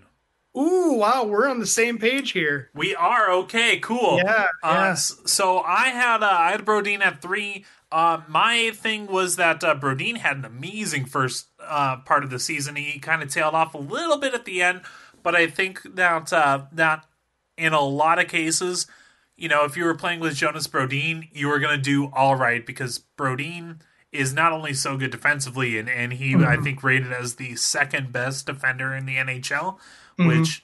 Ooh, 0.57 0.93
wow, 0.93 1.23
we're 1.23 1.47
on 1.47 1.59
the 1.59 1.67
same 1.67 1.99
page 1.99 2.31
here. 2.31 2.69
We 2.73 2.95
are 2.95 3.31
okay, 3.31 3.79
cool. 3.79 4.19
Yeah, 4.23 4.47
uh, 4.61 4.95
So 4.95 5.59
I 5.59 5.89
had 5.89 6.21
uh, 6.21 6.29
I 6.29 6.51
had 6.51 6.65
Brodin 6.65 7.01
at 7.01 7.21
three. 7.21 7.65
Uh, 7.91 8.21
my 8.27 8.71
thing 8.73 9.07
was 9.07 9.35
that 9.37 9.63
uh, 9.63 9.73
Brodin 9.75 10.17
had 10.17 10.37
an 10.37 10.45
amazing 10.45 11.05
first 11.05 11.47
uh, 11.59 11.97
part 11.97 12.23
of 12.23 12.29
the 12.29 12.39
season. 12.39 12.75
He 12.75 12.99
kind 12.99 13.23
of 13.23 13.29
tailed 13.29 13.55
off 13.55 13.73
a 13.73 13.79
little 13.79 14.17
bit 14.17 14.33
at 14.35 14.45
the 14.45 14.61
end, 14.61 14.81
but 15.23 15.35
I 15.35 15.47
think 15.47 15.81
that 15.95 16.31
uh, 16.31 16.65
that 16.71 17.05
in 17.57 17.73
a 17.73 17.81
lot 17.81 18.19
of 18.19 18.27
cases, 18.27 18.85
you 19.35 19.47
know, 19.47 19.65
if 19.65 19.75
you 19.75 19.85
were 19.85 19.95
playing 19.95 20.19
with 20.19 20.35
Jonas 20.35 20.67
Brodin, 20.67 21.29
you 21.31 21.47
were 21.47 21.59
going 21.59 21.75
to 21.75 21.81
do 21.81 22.11
all 22.13 22.35
right 22.35 22.63
because 22.65 23.01
Brodin 23.17 23.79
is 24.11 24.33
not 24.33 24.51
only 24.51 24.73
so 24.73 24.97
good 24.97 25.11
defensively, 25.11 25.77
and, 25.77 25.89
and 25.89 26.13
he, 26.13 26.33
mm-hmm. 26.33 26.45
I 26.45 26.57
think, 26.57 26.83
rated 26.83 27.11
as 27.11 27.35
the 27.35 27.55
second 27.55 28.11
best 28.11 28.45
defender 28.45 28.93
in 28.95 29.05
the 29.05 29.15
NHL, 29.15 29.77
mm-hmm. 30.17 30.27
which 30.27 30.63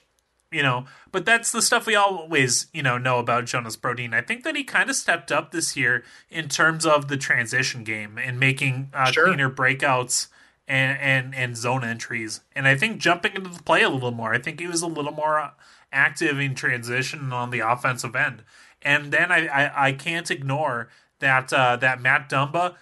you 0.56 0.62
know, 0.62 0.86
but 1.12 1.26
that's 1.26 1.52
the 1.52 1.60
stuff 1.60 1.86
we 1.86 1.94
always, 1.94 2.68
you 2.72 2.82
know, 2.82 2.96
know 2.96 3.18
about 3.18 3.44
Jonas 3.44 3.76
Brodin. 3.76 4.14
I 4.14 4.22
think 4.22 4.42
that 4.44 4.56
he 4.56 4.64
kind 4.64 4.88
of 4.88 4.96
stepped 4.96 5.30
up 5.30 5.50
this 5.50 5.76
year 5.76 6.02
in 6.30 6.48
terms 6.48 6.86
of 6.86 7.08
the 7.08 7.18
transition 7.18 7.84
game 7.84 8.16
and 8.16 8.40
making 8.40 8.88
uh, 8.94 9.12
sure. 9.12 9.26
cleaner 9.26 9.50
breakouts 9.50 10.28
and, 10.66 10.98
and 10.98 11.34
and 11.34 11.56
zone 11.58 11.84
entries. 11.84 12.40
And 12.54 12.66
I 12.66 12.74
think 12.74 12.98
jumping 12.98 13.34
into 13.34 13.50
the 13.50 13.62
play 13.62 13.82
a 13.82 13.90
little 13.90 14.12
more. 14.12 14.32
I 14.32 14.38
think 14.38 14.58
he 14.58 14.66
was 14.66 14.80
a 14.80 14.86
little 14.86 15.12
more 15.12 15.52
active 15.92 16.40
in 16.40 16.54
transition 16.54 17.32
on 17.34 17.50
the 17.50 17.60
offensive 17.60 18.16
end. 18.16 18.42
And 18.80 19.12
then 19.12 19.30
I 19.30 19.46
I, 19.46 19.88
I 19.88 19.92
can't 19.92 20.30
ignore 20.30 20.88
that 21.18 21.52
uh, 21.52 21.76
that 21.76 22.00
Matt 22.00 22.30
Dumba 22.30 22.76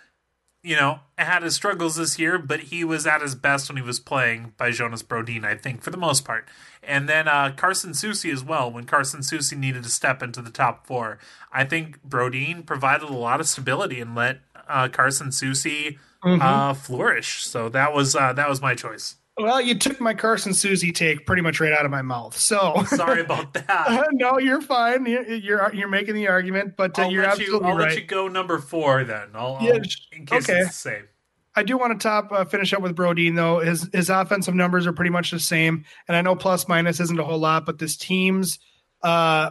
you 0.64 0.76
know, 0.76 1.00
had 1.18 1.42
his 1.42 1.54
struggles 1.54 1.96
this 1.96 2.18
year, 2.18 2.38
but 2.38 2.60
he 2.60 2.84
was 2.84 3.06
at 3.06 3.20
his 3.20 3.34
best 3.34 3.68
when 3.68 3.76
he 3.76 3.82
was 3.82 4.00
playing 4.00 4.54
by 4.56 4.70
Jonas 4.70 5.02
Brodin, 5.02 5.44
I 5.44 5.56
think, 5.56 5.82
for 5.82 5.90
the 5.90 5.98
most 5.98 6.24
part. 6.24 6.48
And 6.82 7.06
then 7.06 7.28
uh, 7.28 7.52
Carson 7.54 7.92
Soucy 7.92 8.32
as 8.32 8.42
well, 8.42 8.72
when 8.72 8.84
Carson 8.84 9.20
Soucy 9.20 9.58
needed 9.58 9.84
to 9.84 9.90
step 9.90 10.22
into 10.22 10.40
the 10.40 10.50
top 10.50 10.86
four. 10.86 11.18
I 11.52 11.64
think 11.64 12.02
Brodin 12.02 12.64
provided 12.64 13.08
a 13.08 13.12
lot 13.12 13.40
of 13.40 13.46
stability 13.46 14.00
and 14.00 14.14
let 14.14 14.40
uh, 14.66 14.88
Carson 14.88 15.28
Soucy 15.28 15.98
mm-hmm. 16.24 16.40
uh, 16.40 16.72
flourish. 16.72 17.44
So 17.44 17.68
that 17.68 17.92
was 17.92 18.16
uh, 18.16 18.32
that 18.32 18.48
was 18.48 18.62
my 18.62 18.74
choice. 18.74 19.16
Well, 19.36 19.60
you 19.60 19.74
took 19.74 20.00
my 20.00 20.14
Carson 20.14 20.52
Soucy 20.52 20.94
take 20.94 21.26
pretty 21.26 21.42
much 21.42 21.58
right 21.58 21.72
out 21.72 21.84
of 21.84 21.90
my 21.90 22.02
mouth. 22.02 22.36
So 22.36 22.84
sorry 22.86 23.20
about 23.20 23.52
that. 23.54 24.08
no, 24.12 24.38
you're 24.38 24.60
fine. 24.60 25.06
You're, 25.06 25.24
you're, 25.24 25.74
you're 25.74 25.88
making 25.88 26.14
the 26.14 26.28
argument, 26.28 26.76
but 26.76 26.96
uh, 26.98 27.08
you're 27.08 27.24
absolutely 27.24 27.66
you, 27.66 27.72
I'll 27.72 27.78
right. 27.78 27.88
let 27.88 27.98
you 27.98 28.04
go 28.04 28.28
number 28.28 28.58
four 28.58 29.02
then. 29.02 29.30
I'll, 29.34 29.58
yeah, 29.60 29.72
I'll, 29.72 29.80
in 30.12 30.26
case 30.26 30.48
okay. 30.48 30.60
it's 30.60 30.68
the 30.68 30.90
same. 30.90 31.08
I 31.56 31.62
do 31.62 31.78
want 31.78 31.98
to 31.98 32.02
top 32.02 32.32
uh, 32.32 32.44
finish 32.44 32.72
up 32.72 32.82
with 32.82 32.96
Brodin 32.96 33.36
though. 33.36 33.60
His 33.60 33.88
his 33.92 34.10
offensive 34.10 34.54
numbers 34.54 34.86
are 34.86 34.92
pretty 34.92 35.10
much 35.10 35.30
the 35.30 35.38
same, 35.38 35.84
and 36.08 36.16
I 36.16 36.20
know 36.20 36.34
plus 36.34 36.66
minus 36.66 36.98
isn't 36.98 37.18
a 37.18 37.24
whole 37.24 37.38
lot, 37.38 37.64
but 37.64 37.78
this 37.78 37.96
team's 37.96 38.58
uh, 39.02 39.50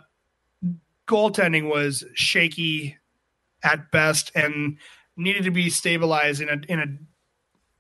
goaltending 1.08 1.70
was 1.70 2.04
shaky 2.14 2.98
at 3.64 3.90
best 3.92 4.32
and 4.36 4.78
needed 5.16 5.44
to 5.44 5.52
be 5.52 5.70
stabilized 5.70 6.42
in 6.42 6.50
a 6.50 6.62
in 6.68 6.80
a 6.80 6.88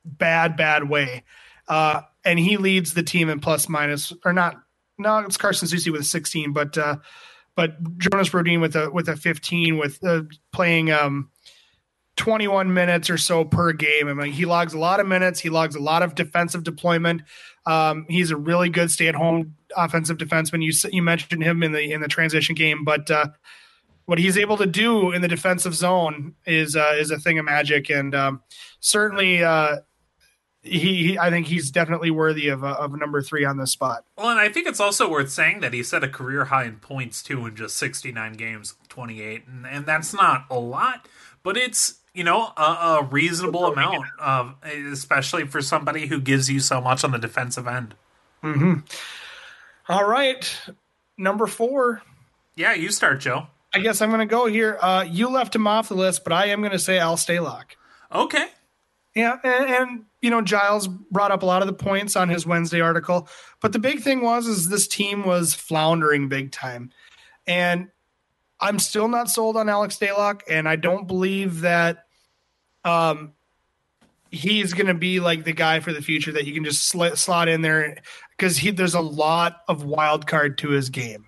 bad 0.06 0.56
bad 0.56 0.88
way. 0.88 1.24
Uh, 1.68 2.02
and 2.26 2.40
he 2.40 2.58
leads 2.58 2.94
the 2.94 3.04
team 3.04 3.30
in 3.30 3.40
plus 3.40 3.70
minus, 3.70 4.14
or 4.26 4.34
not. 4.34 4.56
No, 4.98 5.20
it's 5.20 5.38
Carson 5.38 5.68
Soucy 5.68 5.92
with 5.92 6.02
a 6.02 6.06
16, 6.06 6.54
but 6.54 6.78
uh, 6.78 6.98
but 7.56 7.78
Jonas 7.98 8.30
Brodin 8.30 8.62
with 8.62 8.76
a 8.76 8.90
with 8.92 9.10
a 9.10 9.16
15 9.16 9.78
with 9.78 10.04
uh, 10.04 10.24
playing 10.52 10.92
um, 10.92 11.30
21 12.16 12.74
minutes 12.74 13.10
or 13.10 13.18
so 13.18 13.44
per 13.44 13.74
game. 13.74 14.08
I 14.08 14.14
mean, 14.14 14.32
he 14.32 14.46
logs 14.46 14.74
a 14.74 14.80
lot 14.80 15.00
of 15.00 15.08
minutes. 15.08 15.40
He 15.40 15.50
logs 15.50 15.76
a 15.76 15.80
lot 15.80 16.04
of 16.04 16.16
defensive 16.16 16.64
deployment. 16.64 17.24
Um, 17.66 18.06
he's 18.08 18.32
a 18.32 18.38
really 18.38 18.70
good 18.70 18.92
stay 18.92 19.08
at 19.08 19.16
home 19.16 19.56
offensive 19.76 20.18
defenseman. 20.18 20.64
You 20.64 20.74
you 20.92 21.02
mentioned 21.02 21.44
him 21.44 21.64
in 21.64 21.72
the 21.72 21.92
in 21.92 22.02
the 22.02 22.08
transition 22.08 22.56
game, 22.56 22.84
but 22.84 23.10
uh, 23.10 23.28
what 24.06 24.20
he's 24.20 24.38
able 24.38 24.58
to 24.58 24.66
do 24.66 25.12
in 25.12 25.22
the 25.22 25.28
defensive 25.28 25.74
zone 25.74 26.36
is 26.46 26.76
uh, 26.76 26.94
is 26.98 27.10
a 27.10 27.20
thing 27.20 27.40
of 27.40 27.46
magic, 27.46 27.90
and 27.90 28.14
um, 28.14 28.42
certainly 28.80 29.44
uh, 29.44 29.78
he, 30.64 30.80
he, 30.80 31.20
I 31.20 31.30
think 31.30 31.48
he's 31.48 31.70
definitely 31.70 32.10
worthy 32.10 32.48
of 32.48 32.64
a, 32.64 32.70
of 32.70 32.98
number 32.98 33.22
three 33.22 33.44
on 33.44 33.58
this 33.58 33.72
spot. 33.72 34.06
Well, 34.18 34.30
and 34.30 34.40
I 34.40 34.50
think 34.50 34.66
it's 34.66 34.80
also 34.80 35.10
worth 35.10 35.30
saying 35.30 35.60
that 35.60 35.74
he 35.74 35.84
set 35.84 36.04
a 36.04 36.08
career 36.08 36.46
high 36.46 36.64
in 36.64 36.78
points 36.78 37.22
too 37.22 37.46
in 37.46 37.56
just 37.56 37.76
69 37.76 38.34
games, 38.34 38.76
28, 38.88 39.44
and, 39.48 39.68
and 39.68 39.86
that's 39.86 40.14
not 40.14 40.46
a 40.50 40.58
lot, 40.58 41.08
but 41.44 41.58
it's 41.58 42.00
you 42.14 42.24
know 42.24 42.54
a, 42.56 42.62
a 42.62 43.04
reasonable 43.04 43.66
amount 43.66 44.06
of, 44.20 44.56
especially 44.64 45.46
for 45.46 45.62
somebody 45.62 46.08
who 46.08 46.22
gives 46.22 46.50
you 46.50 46.60
so 46.60 46.80
much 46.80 47.04
on 47.04 47.12
the 47.12 47.20
defensive 47.20 47.68
end. 47.68 47.96
Mm-hmm. 48.42 48.80
All 49.90 50.08
right, 50.08 50.60
number 51.18 51.46
four. 51.46 52.02
Yeah, 52.56 52.74
you 52.74 52.92
start, 52.92 53.20
Joe. 53.20 53.48
I 53.74 53.80
guess 53.80 54.02
I'm 54.02 54.10
going 54.10 54.20
to 54.20 54.26
go 54.26 54.46
here. 54.46 54.78
Uh, 54.80 55.04
you 55.10 55.30
left 55.30 55.56
him 55.56 55.66
off 55.66 55.90
the 55.90 55.96
list, 55.96 56.24
but 56.24 56.32
I 56.32 56.48
am 56.48 56.62
going 56.62 56.72
to 56.72 56.80
say 56.80 57.00
Al 57.00 57.18
Stalock. 57.18 57.72
Okay. 58.14 58.48
Yeah, 59.16 59.38
and, 59.44 59.70
and, 59.70 60.06
you 60.22 60.30
know 60.30 60.42
Giles 60.42 60.88
brought 60.88 61.32
up 61.32 61.44
a 61.44 61.46
lot 61.46 61.62
of 61.62 61.68
the 61.68 61.74
points 61.74 62.16
on 62.16 62.30
his 62.30 62.48
Wednesday 62.48 62.82
article, 62.82 63.28
but 63.62 63.74
the 63.74 63.80
big 63.80 64.02
thing 64.02 64.22
was 64.22 64.48
is 64.48 64.70
this 64.70 64.88
team 64.88 65.24
was 65.24 65.54
floundering 65.54 66.30
big 66.30 66.52
time, 66.52 66.92
and 67.46 67.90
I'm 68.60 68.80
still 68.80 69.08
not 69.08 69.30
sold 69.30 69.58
on 69.58 69.70
Alex 69.70 69.98
Stalock, 69.98 70.42
and 70.50 70.68
I 70.68 70.78
don't 70.78 71.08
believe 71.08 71.62
that 71.62 72.06
um 72.86 73.34
he's 74.32 74.74
going 74.74 74.88
to 74.88 74.96
be 74.96 75.20
like 75.20 75.44
the 75.44 75.54
guy 75.54 75.80
for 75.80 75.94
the 75.94 76.02
future 76.02 76.32
that 76.32 76.46
you 76.46 76.54
can 76.56 76.64
just 76.64 76.88
sl- 76.88 77.14
slot 77.14 77.48
in 77.48 77.62
there 77.62 77.98
because 78.36 78.58
he 78.58 78.72
there's 78.72 78.96
a 78.96 79.02
lot 79.02 79.62
of 79.68 79.84
wild 79.84 80.26
card 80.26 80.58
to 80.58 80.70
his 80.70 80.90
game. 80.90 81.28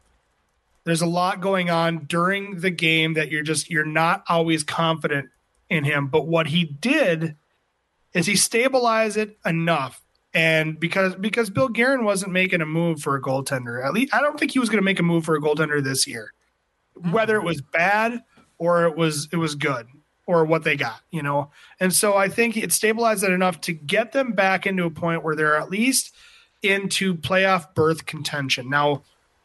There's 0.86 1.04
a 1.04 1.08
lot 1.08 1.40
going 1.40 1.70
on 1.70 2.06
during 2.06 2.62
the 2.62 2.72
game 2.72 3.14
that 3.14 3.30
you're 3.30 3.44
just 3.44 3.70
you're 3.70 3.86
not 3.86 4.24
always 4.28 4.64
confident 4.64 5.30
in 5.70 5.84
him, 5.84 6.08
but 6.08 6.28
what 6.28 6.48
he 6.48 6.64
did 6.64 7.36
is 8.16 8.26
he 8.26 8.36
stabilized 8.36 9.18
it 9.18 9.38
enough. 9.46 10.02
And 10.34 10.80
because 10.80 11.16
because 11.16 11.50
Bill 11.50 11.70
Guerin 11.70 12.04
wasn't 12.04 12.32
making 12.32 12.62
a 12.62 12.66
move 12.66 13.02
for 13.02 13.16
a 13.16 13.22
goaltender, 13.22 13.86
at 13.86 13.94
least 13.94 14.14
I 14.14 14.22
don't 14.22 14.40
think 14.40 14.52
he 14.52 14.60
was 14.60 14.70
going 14.70 14.82
to 14.82 14.86
make 14.86 15.00
a 15.00 15.04
move 15.04 15.26
for 15.26 15.36
a 15.36 15.42
goaltender 15.42 15.84
this 15.84 16.08
year, 16.08 16.34
whether 17.12 17.38
it 17.38 17.42
mm. 17.42 17.46
was 17.46 17.62
bad 17.62 18.24
or 18.58 18.86
it 18.86 18.98
was 18.98 19.30
it 19.32 19.38
was 19.38 19.56
good 19.56 19.88
or 20.26 20.44
what 20.44 20.64
they 20.64 20.76
got, 20.76 21.02
you 21.12 21.22
know. 21.22 21.52
And 21.80 21.94
so 21.94 22.16
I 22.16 22.28
think 22.28 22.58
it 22.58 22.74
stabilized 22.74 23.24
it 23.24 23.32
enough 23.32 23.62
to 23.62 23.74
get 23.74 24.12
them 24.12 24.32
back 24.32 24.66
into 24.66 24.86
a 24.86 24.90
point 24.90 25.24
where 25.24 25.36
they're 25.36 25.58
at 25.58 25.70
least 25.70 26.14
into 26.62 27.16
playoff 27.16 27.74
birth 27.76 28.06
contention. 28.06 28.70
Now, 28.70 29.04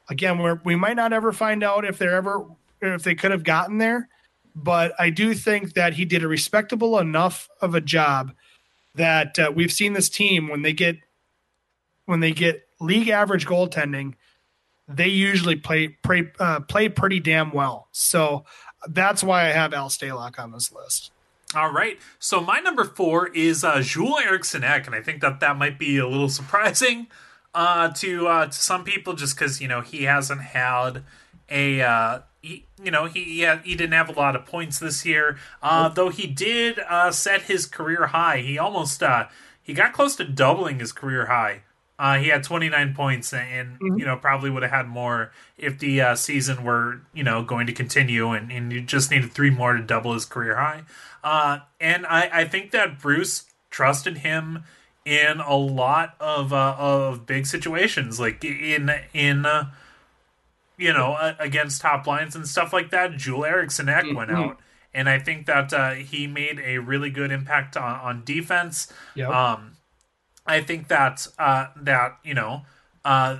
again, 0.08 0.42
we 0.42 0.54
we 0.64 0.76
might 0.76 0.96
not 0.96 1.12
ever 1.12 1.32
find 1.32 1.62
out 1.62 1.84
if 1.84 1.98
they're 1.98 2.16
ever 2.16 2.46
if 2.80 3.04
they 3.04 3.14
could 3.14 3.30
have 3.30 3.44
gotten 3.44 3.78
there, 3.78 4.08
but 4.56 4.92
I 4.98 5.10
do 5.10 5.34
think 5.34 5.74
that 5.74 5.94
he 5.94 6.04
did 6.04 6.24
a 6.24 6.28
respectable 6.28 6.98
enough 6.98 7.48
of 7.60 7.76
a 7.76 7.80
job 7.80 8.32
that 8.94 9.38
uh, 9.38 9.52
we've 9.54 9.72
seen 9.72 9.92
this 9.92 10.08
team 10.08 10.48
when 10.48 10.62
they 10.62 10.72
get 10.72 10.96
when 12.06 12.20
they 12.20 12.32
get 12.32 12.66
league 12.80 13.08
average 13.08 13.46
goaltending, 13.46 14.14
they 14.88 15.08
usually 15.08 15.56
play 15.56 15.88
play, 16.02 16.30
uh, 16.38 16.60
play 16.60 16.88
pretty 16.88 17.20
damn 17.20 17.52
well. 17.52 17.88
So 17.92 18.44
that's 18.88 19.22
why 19.22 19.44
I 19.44 19.48
have 19.50 19.72
Al 19.72 19.88
Stalock 19.88 20.38
on 20.38 20.52
this 20.52 20.72
list. 20.72 21.12
All 21.54 21.72
right. 21.72 21.98
So 22.18 22.40
my 22.40 22.60
number 22.60 22.84
four 22.84 23.28
is 23.28 23.64
uh, 23.64 23.80
Joel 23.82 24.18
Eriksson 24.18 24.64
Ek, 24.64 24.86
and 24.86 24.94
I 24.94 25.02
think 25.02 25.20
that 25.20 25.40
that 25.40 25.56
might 25.56 25.78
be 25.78 25.98
a 25.98 26.06
little 26.06 26.28
surprising 26.28 27.08
uh, 27.54 27.90
to 27.94 28.28
uh, 28.28 28.46
to 28.46 28.52
some 28.52 28.84
people, 28.84 29.14
just 29.14 29.36
because 29.36 29.60
you 29.60 29.68
know 29.68 29.80
he 29.80 30.04
hasn't 30.04 30.40
had 30.40 31.02
a 31.48 31.82
uh, 31.82 32.20
he, 32.42 32.66
you 32.82 32.90
know 32.90 33.06
he 33.06 33.46
he, 33.64 33.74
didn't 33.74 33.92
have 33.92 34.08
a 34.08 34.12
lot 34.12 34.34
of 34.36 34.46
points 34.46 34.78
this 34.78 35.04
year. 35.04 35.38
Uh, 35.62 35.88
though 35.88 36.08
he 36.08 36.26
did 36.26 36.78
uh, 36.88 37.10
set 37.10 37.42
his 37.42 37.66
career 37.66 38.06
high. 38.08 38.38
He 38.38 38.58
almost 38.58 39.02
uh, 39.02 39.26
he 39.62 39.74
got 39.74 39.92
close 39.92 40.16
to 40.16 40.24
doubling 40.24 40.78
his 40.78 40.92
career 40.92 41.26
high. 41.26 41.62
Uh, 41.98 42.16
he 42.16 42.28
had 42.28 42.42
29 42.42 42.94
points, 42.94 43.32
and 43.34 43.78
Mm-hmm. 43.80 43.98
you 43.98 44.04
know 44.06 44.16
probably 44.16 44.50
would 44.50 44.62
have 44.62 44.72
had 44.72 44.88
more 44.88 45.32
if 45.58 45.78
the 45.78 46.00
uh, 46.00 46.14
season 46.14 46.64
were 46.64 47.00
you 47.12 47.22
know 47.22 47.42
going 47.42 47.66
to 47.66 47.72
continue, 47.72 48.30
and, 48.30 48.50
and 48.50 48.72
you 48.72 48.80
just 48.80 49.10
needed 49.10 49.32
three 49.32 49.50
more 49.50 49.74
to 49.74 49.82
double 49.82 50.14
his 50.14 50.24
career 50.24 50.56
high. 50.56 50.82
Uh, 51.22 51.58
and 51.80 52.06
I, 52.06 52.30
I 52.32 52.44
think 52.44 52.70
that 52.70 52.98
Bruce 52.98 53.44
trusted 53.68 54.18
him 54.18 54.64
in 55.04 55.40
a 55.40 55.56
lot 55.56 56.14
of 56.20 56.52
uh, 56.52 56.76
of 56.78 57.26
big 57.26 57.46
situations, 57.46 58.18
like 58.20 58.42
in 58.44 58.90
in 59.12 59.44
uh, 59.46 59.70
you 60.80 60.92
know 60.92 61.12
uh, 61.12 61.34
against 61.38 61.80
top 61.82 62.06
lines 62.06 62.34
and 62.34 62.48
stuff 62.48 62.72
like 62.72 62.90
that. 62.90 63.16
Joel 63.16 63.44
Eriksson 63.44 63.88
Ek 63.88 64.06
went 64.14 64.30
Mhm. 64.30 64.36
out, 64.50 64.58
and 64.94 65.08
I 65.08 65.18
think 65.20 65.46
that 65.46 65.72
uh, 65.72 65.90
he 65.92 66.26
made 66.26 66.58
a 66.58 66.78
really 66.78 67.10
good 67.10 67.30
impact 67.30 67.76
on, 67.76 68.00
on 68.00 68.24
defense. 68.24 68.92
Yep. 69.14 69.28
Um, 69.30 69.72
I 70.46 70.60
think 70.62 70.88
that 70.88 71.26
uh, 71.38 71.66
that 71.76 72.18
you 72.24 72.34
know, 72.34 72.62
uh, 73.04 73.38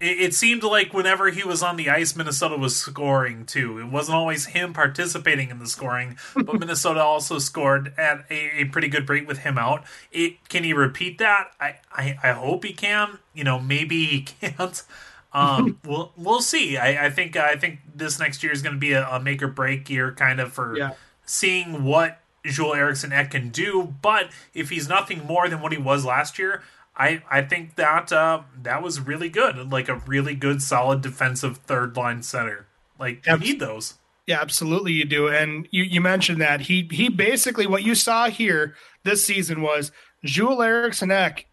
it, 0.00 0.20
it 0.20 0.34
seemed 0.34 0.62
like 0.64 0.92
whenever 0.92 1.30
he 1.30 1.42
was 1.44 1.62
on 1.62 1.76
the 1.76 1.88
ice, 1.88 2.14
Minnesota 2.16 2.56
was 2.58 2.76
scoring 2.76 3.46
too. 3.46 3.78
It 3.78 3.86
wasn't 3.86 4.16
always 4.16 4.46
him 4.46 4.74
participating 4.74 5.48
in 5.50 5.58
the 5.60 5.66
scoring, 5.66 6.18
but 6.34 6.52
Minnesota 6.60 7.00
also 7.00 7.38
scored 7.38 7.94
at 7.96 8.26
a, 8.28 8.62
a 8.62 8.64
pretty 8.66 8.88
good 8.88 9.08
rate 9.08 9.26
with 9.26 9.38
him 9.38 9.56
out. 9.56 9.84
It 10.12 10.46
can 10.50 10.64
he 10.64 10.72
repeat 10.74 11.16
that? 11.18 11.52
I, 11.60 11.76
I, 11.92 12.18
I 12.22 12.32
hope 12.32 12.64
he 12.64 12.74
can. 12.74 13.18
You 13.32 13.44
know, 13.44 13.58
maybe 13.58 14.04
he 14.04 14.20
can't. 14.40 14.82
Um, 15.32 15.78
we'll 15.84 16.12
we'll 16.16 16.40
see. 16.40 16.76
I, 16.76 17.06
I 17.06 17.10
think 17.10 17.36
I 17.36 17.56
think 17.56 17.80
this 17.94 18.18
next 18.18 18.42
year 18.42 18.52
is 18.52 18.62
going 18.62 18.74
to 18.74 18.80
be 18.80 18.92
a, 18.92 19.06
a 19.08 19.20
make 19.20 19.42
or 19.42 19.48
break 19.48 19.88
year, 19.90 20.12
kind 20.12 20.40
of 20.40 20.52
for 20.52 20.76
Yeah. 20.76 20.92
seeing 21.24 21.84
what 21.84 22.20
Joel 22.44 22.74
Eriksson 22.74 23.12
Ek 23.12 23.30
can 23.30 23.48
do. 23.50 23.94
But 24.02 24.30
if 24.54 24.70
he's 24.70 24.88
nothing 24.88 25.26
more 25.26 25.48
than 25.48 25.60
what 25.60 25.72
he 25.72 25.78
was 25.78 26.04
last 26.04 26.38
year, 26.38 26.62
I, 26.96 27.22
I 27.30 27.42
think 27.42 27.74
that 27.76 28.12
uh, 28.12 28.42
that 28.62 28.82
was 28.82 29.00
really 29.00 29.28
good. 29.28 29.70
Like 29.70 29.88
a 29.88 29.96
really 30.06 30.34
good, 30.34 30.62
solid 30.62 31.02
defensive 31.02 31.58
third 31.58 31.96
line 31.96 32.22
center. 32.22 32.66
Like 32.98 33.26
you 33.26 33.32
Abs- 33.32 33.42
need 33.42 33.60
those. 33.60 33.94
Yeah, 34.26 34.40
absolutely 34.40 34.92
you 34.92 35.04
do. 35.04 35.28
And 35.28 35.68
you, 35.70 35.82
you 35.84 36.00
mentioned 36.00 36.40
that 36.40 36.62
he 36.62 36.88
he 36.90 37.08
basically 37.08 37.66
what 37.66 37.82
you 37.84 37.94
saw 37.94 38.28
here 38.30 38.74
this 39.04 39.24
season 39.24 39.60
was 39.60 39.92
Joel 40.24 40.62
Eriksson 40.62 41.10
Ek 41.12 41.46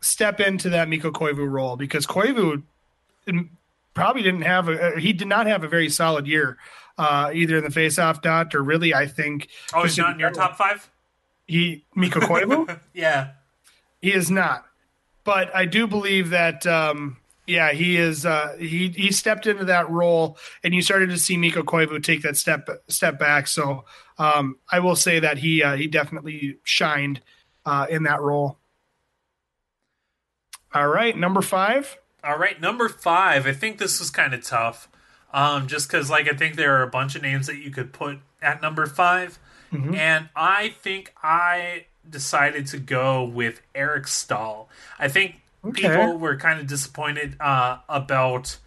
step 0.00 0.38
into 0.38 0.68
that 0.68 0.88
Mikko 0.88 1.10
Koivu 1.10 1.50
role 1.50 1.76
because 1.76 2.06
Koivu 2.06 2.62
probably 3.94 4.22
didn't 4.22 4.42
have 4.42 4.68
a 4.68 4.98
he 4.98 5.12
did 5.12 5.28
not 5.28 5.46
have 5.46 5.64
a 5.64 5.68
very 5.68 5.88
solid 5.88 6.26
year 6.26 6.58
uh, 6.98 7.30
either 7.34 7.56
in 7.58 7.64
the 7.64 7.70
faceoff 7.70 8.20
dot 8.22 8.54
or 8.54 8.62
really 8.62 8.94
I 8.94 9.06
think 9.06 9.48
Oh, 9.74 9.82
he's 9.82 9.96
not 9.98 10.14
in 10.14 10.20
your 10.20 10.30
top 10.30 10.56
five. 10.56 10.88
he 11.46 11.84
Mikko 11.94 12.20
Koivu 12.20 12.78
Yeah. 12.94 13.28
he 14.00 14.12
is 14.12 14.30
not. 14.30 14.64
But 15.24 15.54
I 15.54 15.64
do 15.64 15.86
believe 15.86 16.30
that 16.30 16.66
um, 16.66 17.16
yeah, 17.48 17.72
he 17.72 17.96
is 17.96 18.24
uh, 18.26 18.56
he 18.58 18.88
he 18.90 19.10
stepped 19.12 19.46
into 19.46 19.64
that 19.66 19.88
role 19.90 20.38
and 20.62 20.74
you 20.74 20.82
started 20.82 21.10
to 21.10 21.18
see 21.18 21.36
Mikko 21.36 21.62
Koivu 21.62 22.02
take 22.02 22.22
that 22.22 22.36
step 22.36 22.68
step 22.88 23.18
back. 23.18 23.46
So 23.48 23.84
um, 24.18 24.56
I 24.70 24.78
will 24.80 24.94
say 24.96 25.18
that 25.20 25.38
he 25.38 25.62
uh, 25.62 25.74
he 25.76 25.86
definitely 25.88 26.58
shined 26.64 27.20
uh, 27.64 27.86
in 27.90 28.02
that 28.04 28.20
role. 28.20 28.58
All 30.74 30.88
right, 30.88 31.16
number 31.16 31.40
5. 31.40 31.96
All 32.26 32.36
right, 32.38 32.60
number 32.60 32.88
five. 32.88 33.46
I 33.46 33.52
think 33.52 33.78
this 33.78 34.00
was 34.00 34.10
kind 34.10 34.34
of 34.34 34.42
tough, 34.44 34.88
um, 35.32 35.66
just 35.68 35.88
because 35.88 36.10
like 36.10 36.28
I 36.28 36.36
think 36.36 36.56
there 36.56 36.76
are 36.78 36.82
a 36.82 36.88
bunch 36.90 37.14
of 37.14 37.22
names 37.22 37.46
that 37.46 37.58
you 37.58 37.70
could 37.70 37.92
put 37.92 38.18
at 38.42 38.60
number 38.62 38.86
5 38.86 39.38
and 39.94 40.28
I 40.34 40.68
think 40.80 41.12
I 41.22 41.86
decided 42.08 42.66
to 42.68 42.78
go 42.78 43.24
with 43.24 43.60
Eric 43.74 44.06
Staal. 44.06 44.68
I 44.98 45.08
think 45.08 45.42
Okay. 45.64 45.82
people 45.88 46.16
were 46.18 46.36
kind 46.36 46.60
of 46.60 46.66
disappointed 46.66 47.36
uh, 47.40 47.78
about. 47.88 48.58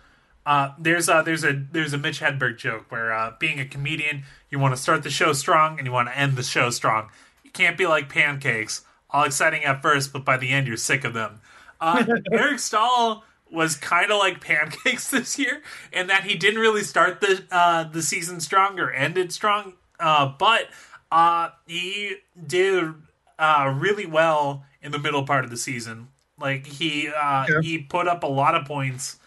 Uh, 0.46 0.74
there's 0.78 1.08
a 1.10 1.24
there's 1.26 1.44
a 1.44 1.54
there's 1.72 1.94
a 1.94 1.98
Mitch 1.98 2.20
Hedberg 2.20 2.58
joke 2.58 2.92
where 2.92 3.12
uh, 3.14 3.34
being 3.40 3.60
a 3.60 3.66
comedian, 3.66 4.24
you 4.52 4.60
want 4.60 4.76
to 4.76 4.82
start 4.82 5.04
the 5.04 5.10
show 5.10 5.32
strong 5.34 5.78
and 5.80 5.88
you 5.88 5.92
want 5.94 6.10
to 6.10 6.18
end 6.18 6.36
the 6.36 6.44
show 6.44 6.70
strong. 6.70 7.10
You 7.44 7.52
can't 7.52 7.78
be 7.78 7.88
like 7.88 8.10
pancakes, 8.10 8.82
all 9.10 9.24
exciting 9.24 9.64
at 9.64 9.82
first, 9.82 10.12
but 10.14 10.26
by 10.26 10.38
the 10.38 10.50
end 10.50 10.68
you're 10.68 10.78
sick 10.78 11.04
of 11.06 11.14
them. 11.14 11.40
Uh, 11.80 12.04
Eric 12.32 12.60
Staal 12.60 13.24
was 13.52 13.76
kind 13.76 14.12
of 14.12 14.18
like 14.18 14.42
pancakes 14.42 15.10
this 15.12 15.38
year, 15.40 15.62
and 15.94 16.10
that 16.10 16.24
he 16.24 16.36
didn't 16.36 16.60
really 16.60 16.84
start 16.84 17.22
the 17.22 17.44
uh, 17.52 17.84
the 17.84 18.02
season 18.02 18.40
strong 18.40 18.80
or 18.80 18.92
ended 18.92 19.32
strong, 19.32 19.74
uh, 20.00 20.34
but 20.38 20.68
uh, 21.12 21.50
he 21.68 22.18
did 22.46 22.94
uh, 23.38 23.74
really 23.78 24.06
well 24.06 24.66
in 24.82 24.92
the 24.92 25.00
middle 25.00 25.26
part 25.26 25.44
of 25.44 25.50
the 25.50 25.58
season. 25.58 26.10
Like 26.40 26.66
he 26.66 27.08
uh, 27.10 27.46
Yeah. 27.50 27.62
he 27.62 27.78
put 27.80 28.08
up 28.08 28.24
a 28.24 28.28
lot 28.28 28.56
of 28.56 28.66
points 28.66 29.18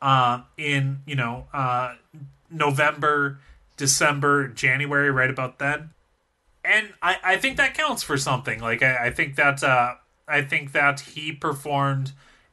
uh, 0.00 0.42
in 0.56 1.00
you 1.06 1.16
know 1.16 1.46
uh, 1.52 1.94
November, 2.50 3.40
December, 3.76 4.48
January, 4.48 5.10
right 5.10 5.30
about 5.30 5.58
then 5.58 5.90
and 6.64 6.92
I, 7.02 7.16
I 7.24 7.36
think 7.36 7.56
that 7.56 7.74
counts 7.74 8.02
for 8.02 8.16
something. 8.16 8.60
Like 8.60 8.82
I, 8.82 9.06
I 9.06 9.10
think 9.10 9.36
that 9.36 9.62
uh, 9.64 9.94
I 10.28 10.42
think 10.42 10.72
that 10.72 11.00
he 11.00 11.32
performed 11.32 12.12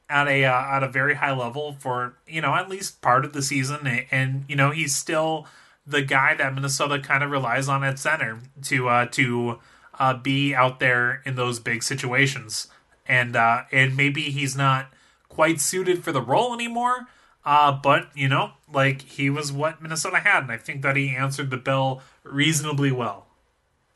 at 0.10 0.28
a 0.28 0.44
uh, 0.46 0.76
at 0.76 0.84
a 0.84 0.90
very 0.90 1.16
high 1.16 1.34
level 1.34 1.76
for 1.80 2.16
you 2.28 2.42
know 2.42 2.56
at 2.56 2.70
least 2.70 3.02
part 3.02 3.24
of 3.24 3.34
the 3.34 3.42
season, 3.42 3.86
and, 3.86 4.06
and 4.12 4.46
you 4.48 4.56
know 4.56 4.72
he's 4.72 4.96
still 4.96 5.48
the 5.86 6.02
guy 6.02 6.36
that 6.36 6.54
Minnesota 6.54 7.00
kind 7.00 7.24
of 7.24 7.32
relies 7.32 7.68
on 7.68 7.84
at 7.84 8.00
center 8.00 8.40
to 8.64 8.90
uh, 8.90 9.06
to 9.08 9.60
uh, 10.00 10.14
be 10.14 10.54
out 10.56 10.80
there 10.80 11.22
in 11.26 11.36
those 11.36 11.60
big 11.60 11.84
situations. 11.84 12.68
And 13.08 13.36
uh, 13.36 13.64
and 13.72 13.98
maybe 13.98 14.24
he's 14.24 14.56
not 14.56 14.92
quite 15.30 15.60
suited 15.60 16.04
for 16.04 16.12
the 16.12 16.22
role 16.22 16.54
anymore. 16.54 17.08
Uh, 17.46 17.72
but 17.72 18.10
you 18.16 18.28
know, 18.28 18.52
like 18.72 19.02
he 19.02 19.30
was 19.30 19.52
what 19.52 19.82
Minnesota 19.82 20.20
had, 20.20 20.44
and 20.44 20.52
I 20.52 20.58
think 20.58 20.82
that 20.84 20.96
he 20.96 21.16
answered 21.16 21.50
the 21.50 21.58
bell 21.58 22.02
reasonably 22.24 22.92
well. 22.92 23.26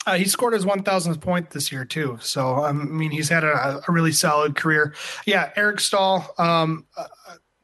Uh, 0.05 0.15
he 0.15 0.25
scored 0.25 0.53
his 0.53 0.65
1,000th 0.65 1.21
point 1.21 1.51
this 1.51 1.71
year 1.71 1.85
too. 1.85 2.17
So 2.21 2.55
I 2.55 2.71
mean, 2.71 3.11
he's 3.11 3.29
had 3.29 3.43
a, 3.43 3.81
a, 3.87 3.91
really 3.91 4.11
solid 4.11 4.55
career. 4.55 4.93
Yeah, 5.25 5.51
Eric 5.55 5.79
Staal, 5.79 6.33
um, 6.37 6.85
uh, 6.97 7.05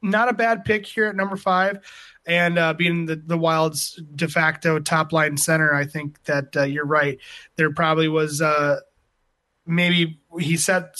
not 0.01 0.29
a 0.29 0.33
bad 0.33 0.63
pick 0.63 0.85
here 0.85 1.07
at 1.07 1.15
number 1.15 1.35
five, 1.35 1.79
and 2.25 2.57
uh, 2.57 2.73
being 2.73 3.05
the 3.05 3.17
the 3.17 3.37
Wild's 3.37 4.01
de 4.15 4.27
facto 4.27 4.79
top 4.79 5.11
line 5.11 5.35
center, 5.35 5.73
I 5.73 5.85
think 5.85 6.23
that 6.23 6.55
uh, 6.55 6.63
you're 6.63 6.85
right. 6.85 7.17
There 7.57 7.73
probably 7.73 8.07
was 8.07 8.41
uh, 8.41 8.79
maybe 9.65 10.19
he 10.39 10.55
set 10.55 10.95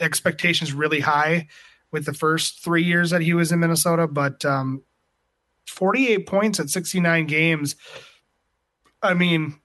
expectations 0.00 0.72
really 0.72 1.00
high 1.00 1.46
with 1.92 2.06
the 2.06 2.14
first 2.14 2.64
three 2.64 2.82
years 2.82 3.10
that 3.10 3.22
he 3.22 3.34
was 3.34 3.52
in 3.52 3.60
Minnesota, 3.60 4.06
but 4.06 4.44
um, 4.44 4.82
48 5.66 6.26
points 6.26 6.60
at 6.60 6.70
69 6.70 7.26
games. 7.26 7.76
I 9.02 9.14
mean, 9.14 9.59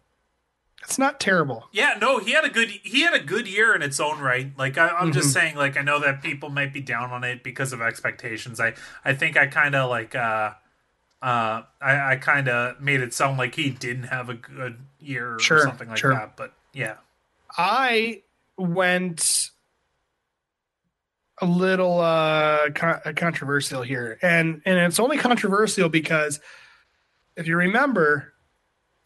it's 0.86 1.00
not 1.00 1.20
terrible. 1.20 1.68
Yeah, 1.72 1.98
no, 2.00 2.20
he 2.20 2.32
had 2.32 2.46
a 2.46 2.50
good 2.50 2.70
he 2.70 3.02
had 3.02 3.16
a 3.16 3.20
good 3.20 3.48
year 3.48 3.74
in 3.76 3.82
its 3.82 4.00
own 4.00 4.20
right. 4.20 4.52
Like 4.56 4.78
I, 4.78 4.90
am 4.90 4.94
mm-hmm. 4.94 5.12
just 5.14 5.34
saying, 5.34 5.56
like 5.56 5.78
I 5.78 5.82
know 5.82 6.00
that 6.00 6.22
people 6.22 6.50
might 6.50 6.74
be 6.74 6.82
down 6.82 7.10
on 7.10 7.24
it 7.24 7.44
because 7.44 7.74
of 7.74 7.82
expectations. 7.82 8.60
I 8.60 8.76
I 9.04 9.14
think 9.16 9.36
I 9.36 9.48
kind 9.48 9.74
of 9.74 9.90
like 9.90 10.14
uh 10.14 10.52
uh 11.24 11.64
I, 11.82 12.12
I 12.12 12.16
kind 12.18 12.48
of 12.48 12.80
made 12.80 13.02
it 13.02 13.16
sound 13.16 13.40
like 13.40 13.56
he 13.56 13.72
didn't 13.72 14.04
have 14.04 14.30
a 14.30 14.36
good 14.36 14.78
year 15.00 15.40
sure, 15.40 15.58
or 15.58 15.62
something 15.62 15.90
like 15.90 15.98
sure. 15.98 16.14
that. 16.14 16.38
But 16.38 16.54
yeah, 16.72 16.98
I 17.58 18.22
went 18.56 19.50
a 21.42 21.48
little 21.48 22.00
uh 22.00 22.70
con- 22.76 23.02
controversial 23.16 23.82
here, 23.82 24.20
and 24.22 24.62
and 24.66 24.78
it's 24.78 25.00
only 25.00 25.18
controversial 25.18 25.90
because 25.90 26.40
if 27.36 27.48
you 27.48 27.58
remember 27.58 28.35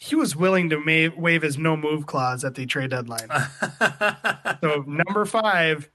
he 0.02 0.16
was 0.16 0.34
willing 0.34 0.70
to 0.70 0.80
ma- 0.80 1.14
waive 1.18 1.42
his 1.42 1.58
no 1.58 1.76
move 1.76 2.06
clause 2.06 2.46
at 2.46 2.56
the 2.56 2.66
trade 2.66 2.92
deadline. 2.92 3.28
so 4.62 4.86
number 4.88 5.26
five, 5.26 5.90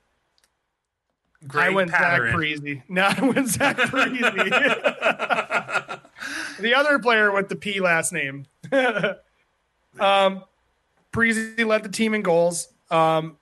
Great 1.48 1.64
I 1.64 1.70
went 1.70 1.90
pattern. 1.90 2.32
Zach 2.32 2.36
Parise. 2.36 2.82
No, 2.90 3.04
I 3.04 3.20
went 3.22 3.48
Zach 3.48 3.78
Parise. 3.78 4.20
the 6.60 6.74
other 6.74 6.98
player 6.98 7.32
with 7.32 7.48
the 7.48 7.56
P 7.56 7.80
last 7.80 8.12
name. 8.12 8.44
um, 9.98 10.44
led 11.16 11.82
the 11.82 11.90
team 11.90 12.12
in 12.12 12.20
goals. 12.20 12.68
Um, 12.90 13.38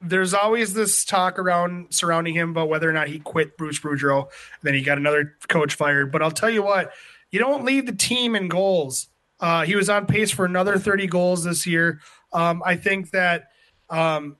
there's 0.00 0.32
always 0.32 0.72
this 0.72 1.04
talk 1.04 1.38
around 1.38 1.88
surrounding 1.90 2.32
him 2.32 2.52
about 2.52 2.70
whether 2.70 2.88
or 2.88 2.94
not 2.94 3.08
he 3.08 3.18
quit 3.18 3.58
Bruce 3.58 3.78
Boudreau. 3.78 4.30
Then 4.62 4.72
he 4.72 4.80
got 4.80 4.96
another 4.96 5.34
coach 5.48 5.74
fired. 5.74 6.10
But 6.10 6.22
I'll 6.22 6.30
tell 6.30 6.48
you 6.48 6.62
what, 6.62 6.94
you 7.30 7.38
don't 7.38 7.66
lead 7.66 7.84
the 7.84 7.92
team 7.92 8.34
in 8.34 8.48
goals 8.48 9.08
uh, 9.40 9.64
he 9.64 9.74
was 9.74 9.88
on 9.88 10.06
pace 10.06 10.30
for 10.30 10.44
another 10.44 10.78
30 10.78 11.06
goals 11.06 11.44
this 11.44 11.66
year. 11.66 12.00
Um, 12.32 12.62
I 12.64 12.76
think 12.76 13.10
that 13.10 13.48
um, 13.88 14.36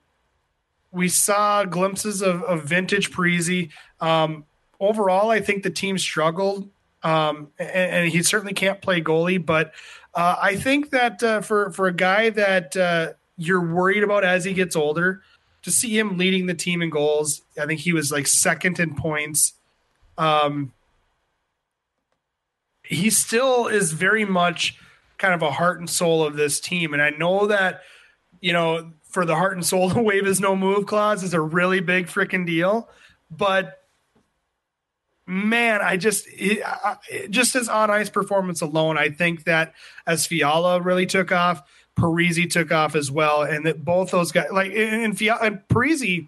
we 0.91 1.09
saw 1.09 1.63
glimpses 1.63 2.21
of, 2.21 2.43
of 2.43 2.63
vintage 2.63 3.11
Parise. 3.11 3.69
Um, 3.99 4.45
overall, 4.79 5.29
I 5.29 5.39
think 5.41 5.63
the 5.63 5.69
team 5.69 5.97
struggled, 5.97 6.69
um, 7.03 7.49
and, 7.57 7.69
and, 7.69 8.09
he 8.09 8.21
certainly 8.23 8.53
can't 8.53 8.81
play 8.81 9.01
goalie. 9.01 9.43
But 9.43 9.73
uh, 10.13 10.35
I 10.41 10.55
think 10.55 10.91
that 10.91 11.21
uh, 11.23 11.41
for 11.41 11.71
for 11.71 11.87
a 11.87 11.93
guy 11.93 12.29
that 12.29 12.77
uh, 12.77 13.13
you're 13.37 13.73
worried 13.73 14.03
about 14.03 14.23
as 14.23 14.45
he 14.45 14.53
gets 14.53 14.75
older, 14.75 15.21
to 15.63 15.71
see 15.71 15.97
him 15.97 16.17
leading 16.17 16.45
the 16.45 16.53
team 16.53 16.81
in 16.81 16.89
goals, 16.89 17.41
I 17.59 17.65
think 17.65 17.81
he 17.81 17.93
was 17.93 18.11
like 18.11 18.27
second 18.27 18.79
in 18.79 18.95
points. 18.95 19.53
Um, 20.17 20.73
he 22.83 23.09
still 23.09 23.67
is 23.67 23.93
very 23.93 24.25
much 24.25 24.77
kind 25.21 25.35
of 25.35 25.43
a 25.43 25.51
heart 25.51 25.79
and 25.79 25.89
soul 25.89 26.25
of 26.25 26.35
this 26.35 26.59
team. 26.59 26.93
And 26.93 27.01
I 27.01 27.11
know 27.11 27.47
that, 27.47 27.81
you 28.41 28.53
know, 28.53 28.91
for 29.03 29.23
the 29.23 29.35
heart 29.35 29.53
and 29.53 29.63
soul 29.63 29.89
to 29.91 30.01
wave 30.01 30.25
is 30.25 30.41
no 30.41 30.55
move 30.55 30.87
clause 30.87 31.23
is 31.23 31.33
a 31.33 31.39
really 31.39 31.79
big 31.79 32.07
freaking 32.07 32.45
deal. 32.45 32.89
But 33.29 33.79
man, 35.27 35.79
I 35.81 35.95
just 35.95 36.25
it, 36.27 36.63
just 37.29 37.53
his 37.53 37.69
on 37.69 37.91
ice 37.91 38.09
performance 38.09 38.61
alone, 38.61 38.97
I 38.97 39.09
think 39.09 39.45
that 39.45 39.73
as 40.07 40.25
Fiala 40.25 40.81
really 40.81 41.05
took 41.05 41.31
off, 41.31 41.61
Parise 41.95 42.49
took 42.49 42.71
off 42.71 42.95
as 42.95 43.11
well, 43.11 43.43
and 43.43 43.65
that 43.65 43.85
both 43.85 44.11
those 44.11 44.31
guys 44.31 44.47
like 44.51 44.71
and 44.73 45.17
Fiala 45.17 45.41
and 45.41 45.61
Parise 45.69 46.27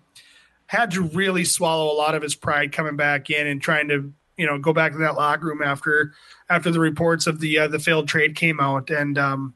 had 0.67 0.91
to 0.91 1.01
really 1.01 1.45
swallow 1.45 1.91
a 1.91 1.97
lot 1.97 2.15
of 2.15 2.21
his 2.21 2.35
pride 2.35 2.71
coming 2.71 2.95
back 2.95 3.29
in 3.29 3.47
and 3.47 3.61
trying 3.61 3.87
to 3.89 4.13
you 4.37 4.45
know 4.45 4.57
go 4.57 4.73
back 4.73 4.91
to 4.93 4.97
that 4.99 5.15
locker 5.15 5.47
room 5.47 5.61
after 5.61 6.13
after 6.49 6.71
the 6.71 6.79
reports 6.79 7.27
of 7.27 7.39
the 7.39 7.59
uh, 7.59 7.67
the 7.67 7.79
failed 7.79 8.07
trade 8.07 8.35
came 8.35 8.59
out. 8.59 8.89
And 8.89 9.17
um 9.17 9.53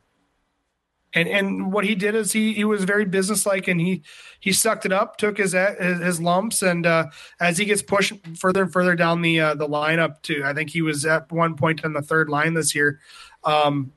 and 1.13 1.27
and 1.27 1.71
what 1.71 1.85
he 1.85 1.95
did 1.95 2.15
is 2.15 2.31
he 2.31 2.53
he 2.53 2.63
was 2.63 2.83
very 2.83 3.05
businesslike 3.05 3.67
and 3.67 3.79
he 3.79 4.03
he 4.39 4.51
sucked 4.51 4.85
it 4.85 4.91
up 4.91 5.17
took 5.17 5.37
his 5.37 5.53
his, 5.53 5.99
his 5.99 6.21
lumps 6.21 6.61
and 6.61 6.85
uh, 6.85 7.05
as 7.39 7.57
he 7.57 7.65
gets 7.65 7.81
pushed 7.81 8.13
further 8.37 8.63
and 8.63 8.73
further 8.73 8.95
down 8.95 9.21
the 9.21 9.39
uh, 9.39 9.55
the 9.55 9.67
lineup 9.67 10.21
to 10.23 10.43
I 10.43 10.53
think 10.53 10.69
he 10.69 10.81
was 10.81 11.05
at 11.05 11.31
one 11.31 11.55
point 11.55 11.83
on 11.83 11.93
the 11.93 12.01
third 12.01 12.29
line 12.29 12.53
this 12.53 12.75
year. 12.75 12.99
Um 13.43 13.93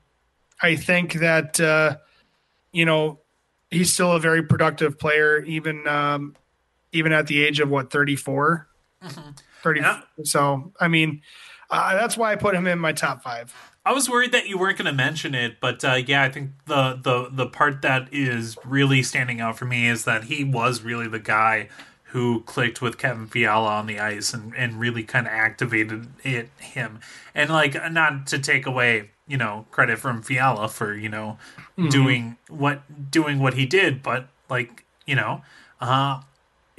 I 0.62 0.76
think 0.76 1.14
that 1.14 1.60
uh 1.60 1.96
you 2.72 2.84
know 2.84 3.18
he's 3.70 3.92
still 3.92 4.12
a 4.12 4.20
very 4.20 4.42
productive 4.42 4.98
player 4.98 5.42
even 5.44 5.86
um 5.86 6.36
even 6.92 7.12
at 7.12 7.26
the 7.26 7.42
age 7.44 7.60
of 7.60 7.68
what 7.68 7.90
34 7.90 8.68
mm-hmm. 9.02 9.30
30. 9.62 9.80
Yeah. 9.80 10.00
So, 10.24 10.72
I 10.80 10.88
mean, 10.88 11.22
uh, 11.70 11.94
that's 11.94 12.16
why 12.16 12.32
I 12.32 12.36
put 12.36 12.54
him 12.54 12.66
in 12.66 12.78
my 12.78 12.92
top 12.92 13.22
five. 13.22 13.54
I 13.84 13.92
was 13.92 14.10
worried 14.10 14.32
that 14.32 14.46
you 14.48 14.58
weren't 14.58 14.76
going 14.76 14.86
to 14.86 14.92
mention 14.92 15.34
it, 15.34 15.58
but 15.58 15.82
uh, 15.84 15.94
yeah, 15.94 16.22
I 16.22 16.28
think 16.28 16.50
the, 16.66 16.98
the 17.02 17.30
the 17.32 17.46
part 17.46 17.80
that 17.82 18.08
is 18.12 18.58
really 18.64 19.02
standing 19.02 19.40
out 19.40 19.56
for 19.56 19.64
me 19.64 19.88
is 19.88 20.04
that 20.04 20.24
he 20.24 20.44
was 20.44 20.82
really 20.82 21.08
the 21.08 21.18
guy 21.18 21.68
who 22.10 22.40
clicked 22.42 22.82
with 22.82 22.98
Kevin 22.98 23.26
Fiala 23.26 23.68
on 23.68 23.86
the 23.86 24.00
ice 24.00 24.34
and, 24.34 24.52
and 24.56 24.80
really 24.80 25.04
kind 25.04 25.26
of 25.26 25.32
activated 25.32 26.08
it 26.24 26.50
him. 26.58 27.00
And 27.34 27.50
like 27.50 27.76
not 27.92 28.26
to 28.28 28.38
take 28.38 28.66
away, 28.66 29.10
you 29.26 29.36
know, 29.36 29.66
credit 29.70 29.98
from 29.98 30.20
Fiala 30.20 30.68
for, 30.68 30.94
you 30.94 31.08
know, 31.08 31.38
mm-hmm. 31.78 31.88
doing 31.88 32.36
what 32.48 33.10
doing 33.10 33.38
what 33.38 33.54
he 33.54 33.64
did, 33.64 34.02
but 34.02 34.28
like, 34.48 34.84
you 35.06 35.14
know, 35.14 35.42
uh 35.80 36.20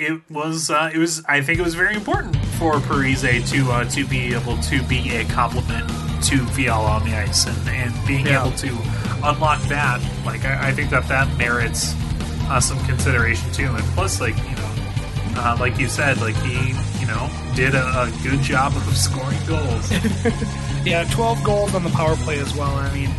it 0.01 0.19
was 0.31 0.69
uh, 0.71 0.89
it 0.93 0.97
was 0.97 1.23
I 1.25 1.41
think 1.41 1.59
it 1.59 1.61
was 1.61 1.75
very 1.75 1.95
important 1.95 2.35
for 2.57 2.73
Parise 2.73 3.49
to 3.51 3.71
uh, 3.71 3.85
to 3.89 4.05
be 4.05 4.33
able 4.33 4.57
to 4.57 4.83
be 4.83 5.15
a 5.15 5.25
complement 5.25 5.87
to 6.25 6.37
Fiala 6.47 6.91
on 6.91 7.05
the 7.05 7.15
ice 7.15 7.45
and, 7.45 7.69
and 7.69 8.07
being 8.07 8.25
yeah. 8.25 8.41
able 8.41 8.55
to 8.57 8.69
unlock 9.23 9.61
that. 9.63 10.01
Like 10.25 10.43
I, 10.43 10.69
I 10.69 10.71
think 10.71 10.89
that 10.89 11.07
that 11.07 11.37
merits 11.37 11.93
uh, 12.49 12.59
some 12.59 12.83
consideration 12.85 13.51
too. 13.51 13.67
And 13.67 13.83
plus 13.93 14.19
like 14.19 14.35
you 14.37 14.55
know 14.55 14.73
uh, 15.37 15.57
like 15.59 15.77
you 15.77 15.87
said 15.87 16.19
like 16.19 16.35
he 16.37 16.69
you 16.99 17.07
know 17.07 17.29
did 17.55 17.75
a, 17.75 17.85
a 18.01 18.11
good 18.23 18.41
job 18.41 18.75
of 18.75 18.97
scoring 18.97 19.39
goals. 19.47 19.91
Yeah 20.83 21.03
12 21.11 21.43
goals 21.43 21.75
on 21.75 21.83
the 21.83 21.91
power 21.91 22.15
play 22.15 22.39
as 22.39 22.55
well. 22.55 22.71
I 22.75 22.91
mean 22.91 23.11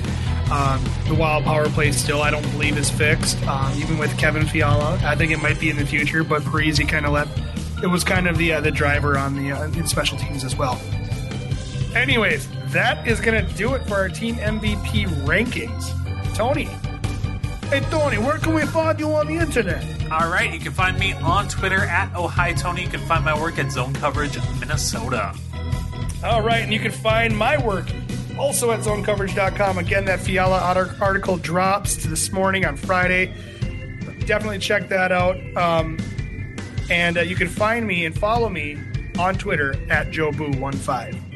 um, 0.53 0.85
the 1.09 1.15
wild 1.15 1.45
power 1.45 1.67
play 1.71 1.93
still, 1.93 2.21
I 2.21 2.31
don't 2.31 2.49
believe, 2.53 2.77
is 2.77 2.91
fixed. 2.91 3.43
Um, 3.47 3.73
even 3.79 3.97
with 3.97 4.17
Kevin 4.19 4.47
Fiala, 4.47 5.01
I 5.03 5.17
think 5.17 5.33
it 5.33 5.39
might 5.39 5.59
be 5.59 5.71
in 5.71 5.77
the 5.77 5.87
future. 5.87 6.23
But 6.23 6.43
Parise 6.43 6.87
kind 6.87 7.07
of 7.07 7.13
let 7.13 7.27
it 7.83 7.87
was 7.87 8.05
kind 8.05 8.29
of 8.29 8.37
the 8.37 8.53
uh, 8.53 8.61
the 8.61 8.71
driver 8.71 9.17
on 9.17 9.35
the 9.35 9.51
uh, 9.51 9.65
in 9.65 9.87
special 9.87 10.19
teams 10.19 10.45
as 10.45 10.55
well. 10.55 10.79
Anyways, 11.95 12.49
that 12.67 13.07
is 13.09 13.19
going 13.19 13.47
to 13.47 13.55
do 13.55 13.73
it 13.73 13.83
for 13.87 13.95
our 13.95 14.11
team 14.11 14.35
MVP 14.37 15.07
rankings. 15.25 15.89
Tony, 16.35 16.65
hey 17.71 17.81
Tony, 17.91 18.19
where 18.19 18.37
can 18.37 18.53
we 18.53 18.67
find 18.67 19.01
you 19.01 19.11
on 19.15 19.29
the 19.29 19.37
internet? 19.37 19.83
All 20.13 20.31
right, 20.31 20.53
you 20.53 20.61
can 20.61 20.73
find 20.73 20.99
me 20.99 21.15
on 21.15 21.49
Twitter 21.49 21.81
at 21.87 22.13
Oh 22.15 22.29
Hi 22.29 22.53
Tony. 22.53 22.83
You 22.83 22.89
can 22.89 23.01
find 23.07 23.25
my 23.25 23.41
work 23.41 23.59
at 23.59 23.73
Zone 23.73 23.95
Coverage 23.95 24.37
Minnesota. 24.61 25.35
All 26.23 26.43
right, 26.43 26.63
and 26.63 26.75
you 26.75 26.79
can 26.79 26.93
find 26.93 27.35
my 27.35 27.57
work 27.57 27.87
also 28.39 28.71
at 28.71 28.81
zonecoverage.com. 28.81 29.79
Again, 29.79 30.05
that 30.07 30.21
Fiala 30.21 30.61
article 31.01 31.37
drops 31.37 31.97
this 31.97 32.33
morning 32.33 32.65
on 32.65 32.77
Friday. 32.77 33.35
Definitely 34.27 34.59
check 34.59 34.89
that 34.89 35.13
out. 35.13 35.37
Um, 35.57 35.99
and 36.91 37.19
uh, 37.19 37.23
you 37.23 37.37
can 37.37 37.49
find 37.49 37.87
me 37.87 38.05
and 38.05 38.19
follow 38.19 38.49
me 38.49 38.79
on 39.19 39.35
Twitter 39.37 39.75
at 39.91 40.09
JoeBoo15. 40.09 41.33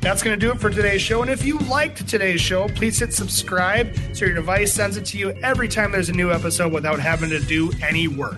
That's 0.00 0.22
going 0.22 0.38
to 0.38 0.46
do 0.46 0.52
it 0.52 0.60
for 0.60 0.68
today's 0.68 1.00
show. 1.00 1.22
And 1.22 1.30
if 1.30 1.46
you 1.46 1.58
liked 1.60 2.06
today's 2.06 2.40
show, 2.40 2.68
please 2.68 2.98
hit 2.98 3.14
subscribe 3.14 3.96
so 4.12 4.26
your 4.26 4.34
device 4.34 4.72
sends 4.72 4.98
it 4.98 5.06
to 5.06 5.18
you 5.18 5.30
every 5.42 5.66
time 5.66 5.92
there's 5.92 6.10
a 6.10 6.12
new 6.12 6.30
episode 6.30 6.72
without 6.74 7.00
having 7.00 7.30
to 7.30 7.40
do 7.40 7.72
any 7.82 8.06
work. 8.06 8.36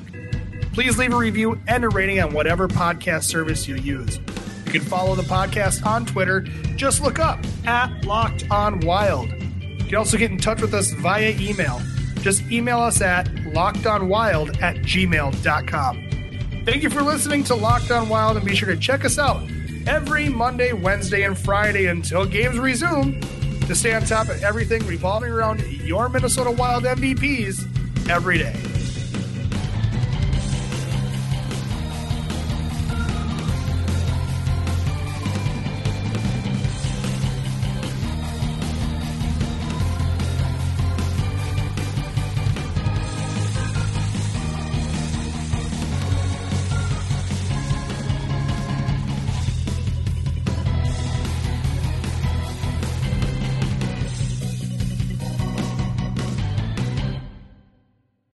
Please 0.73 0.97
leave 0.97 1.13
a 1.13 1.17
review 1.17 1.61
and 1.67 1.85
a 1.85 1.89
rating 1.89 2.21
on 2.21 2.33
whatever 2.33 2.69
podcast 2.69 3.25
service 3.25 3.67
you 3.67 3.75
use. 3.77 4.21
You 4.67 4.73
can 4.73 4.83
follow 4.83 5.15
the 5.15 5.23
podcast 5.23 5.87
on 5.87 6.05
Twitter. 6.05 6.41
Just 6.75 7.01
look 7.01 7.19
up 7.19 7.39
at 7.67 8.05
Locked 8.05 8.51
On 8.51 8.81
Wild. 8.81 9.31
You 9.31 9.85
can 9.85 9.95
also 9.97 10.19
get 10.19 10.31
in 10.31 10.39
touch 10.39 10.61
with 10.61 10.75
us 10.75 10.91
via 10.91 11.35
email. 11.39 11.81
just 12.21 12.43
email 12.51 12.81
us 12.81 13.01
at 13.01 13.27
lockedonwild 13.27 14.61
at 14.61 14.77
gmail.com. 14.79 16.03
Thank 16.65 16.83
you 16.83 16.91
for 16.91 17.01
listening 17.03 17.45
to 17.45 17.55
Locked 17.55 17.93
On 17.93 18.09
Wild, 18.09 18.37
and 18.37 18.45
be 18.45 18.57
sure 18.57 18.69
to 18.69 18.77
check 18.77 19.05
us 19.05 19.17
out 19.19 19.41
every 19.87 20.29
Monday, 20.29 20.73
Wednesday, 20.73 21.23
and 21.23 21.39
Friday 21.39 21.87
until 21.87 22.27
games 22.27 22.59
resume 22.59 23.21
to 23.61 23.75
stay 23.77 23.95
on 23.95 24.03
top 24.03 24.29
of 24.29 24.43
everything 24.43 24.85
revolving 24.87 25.31
around 25.31 25.63
your 25.63 26.09
Minnesota 26.09 26.51
Wild 26.51 26.83
MVPs 26.83 28.11
every 28.11 28.39
day. 28.39 28.76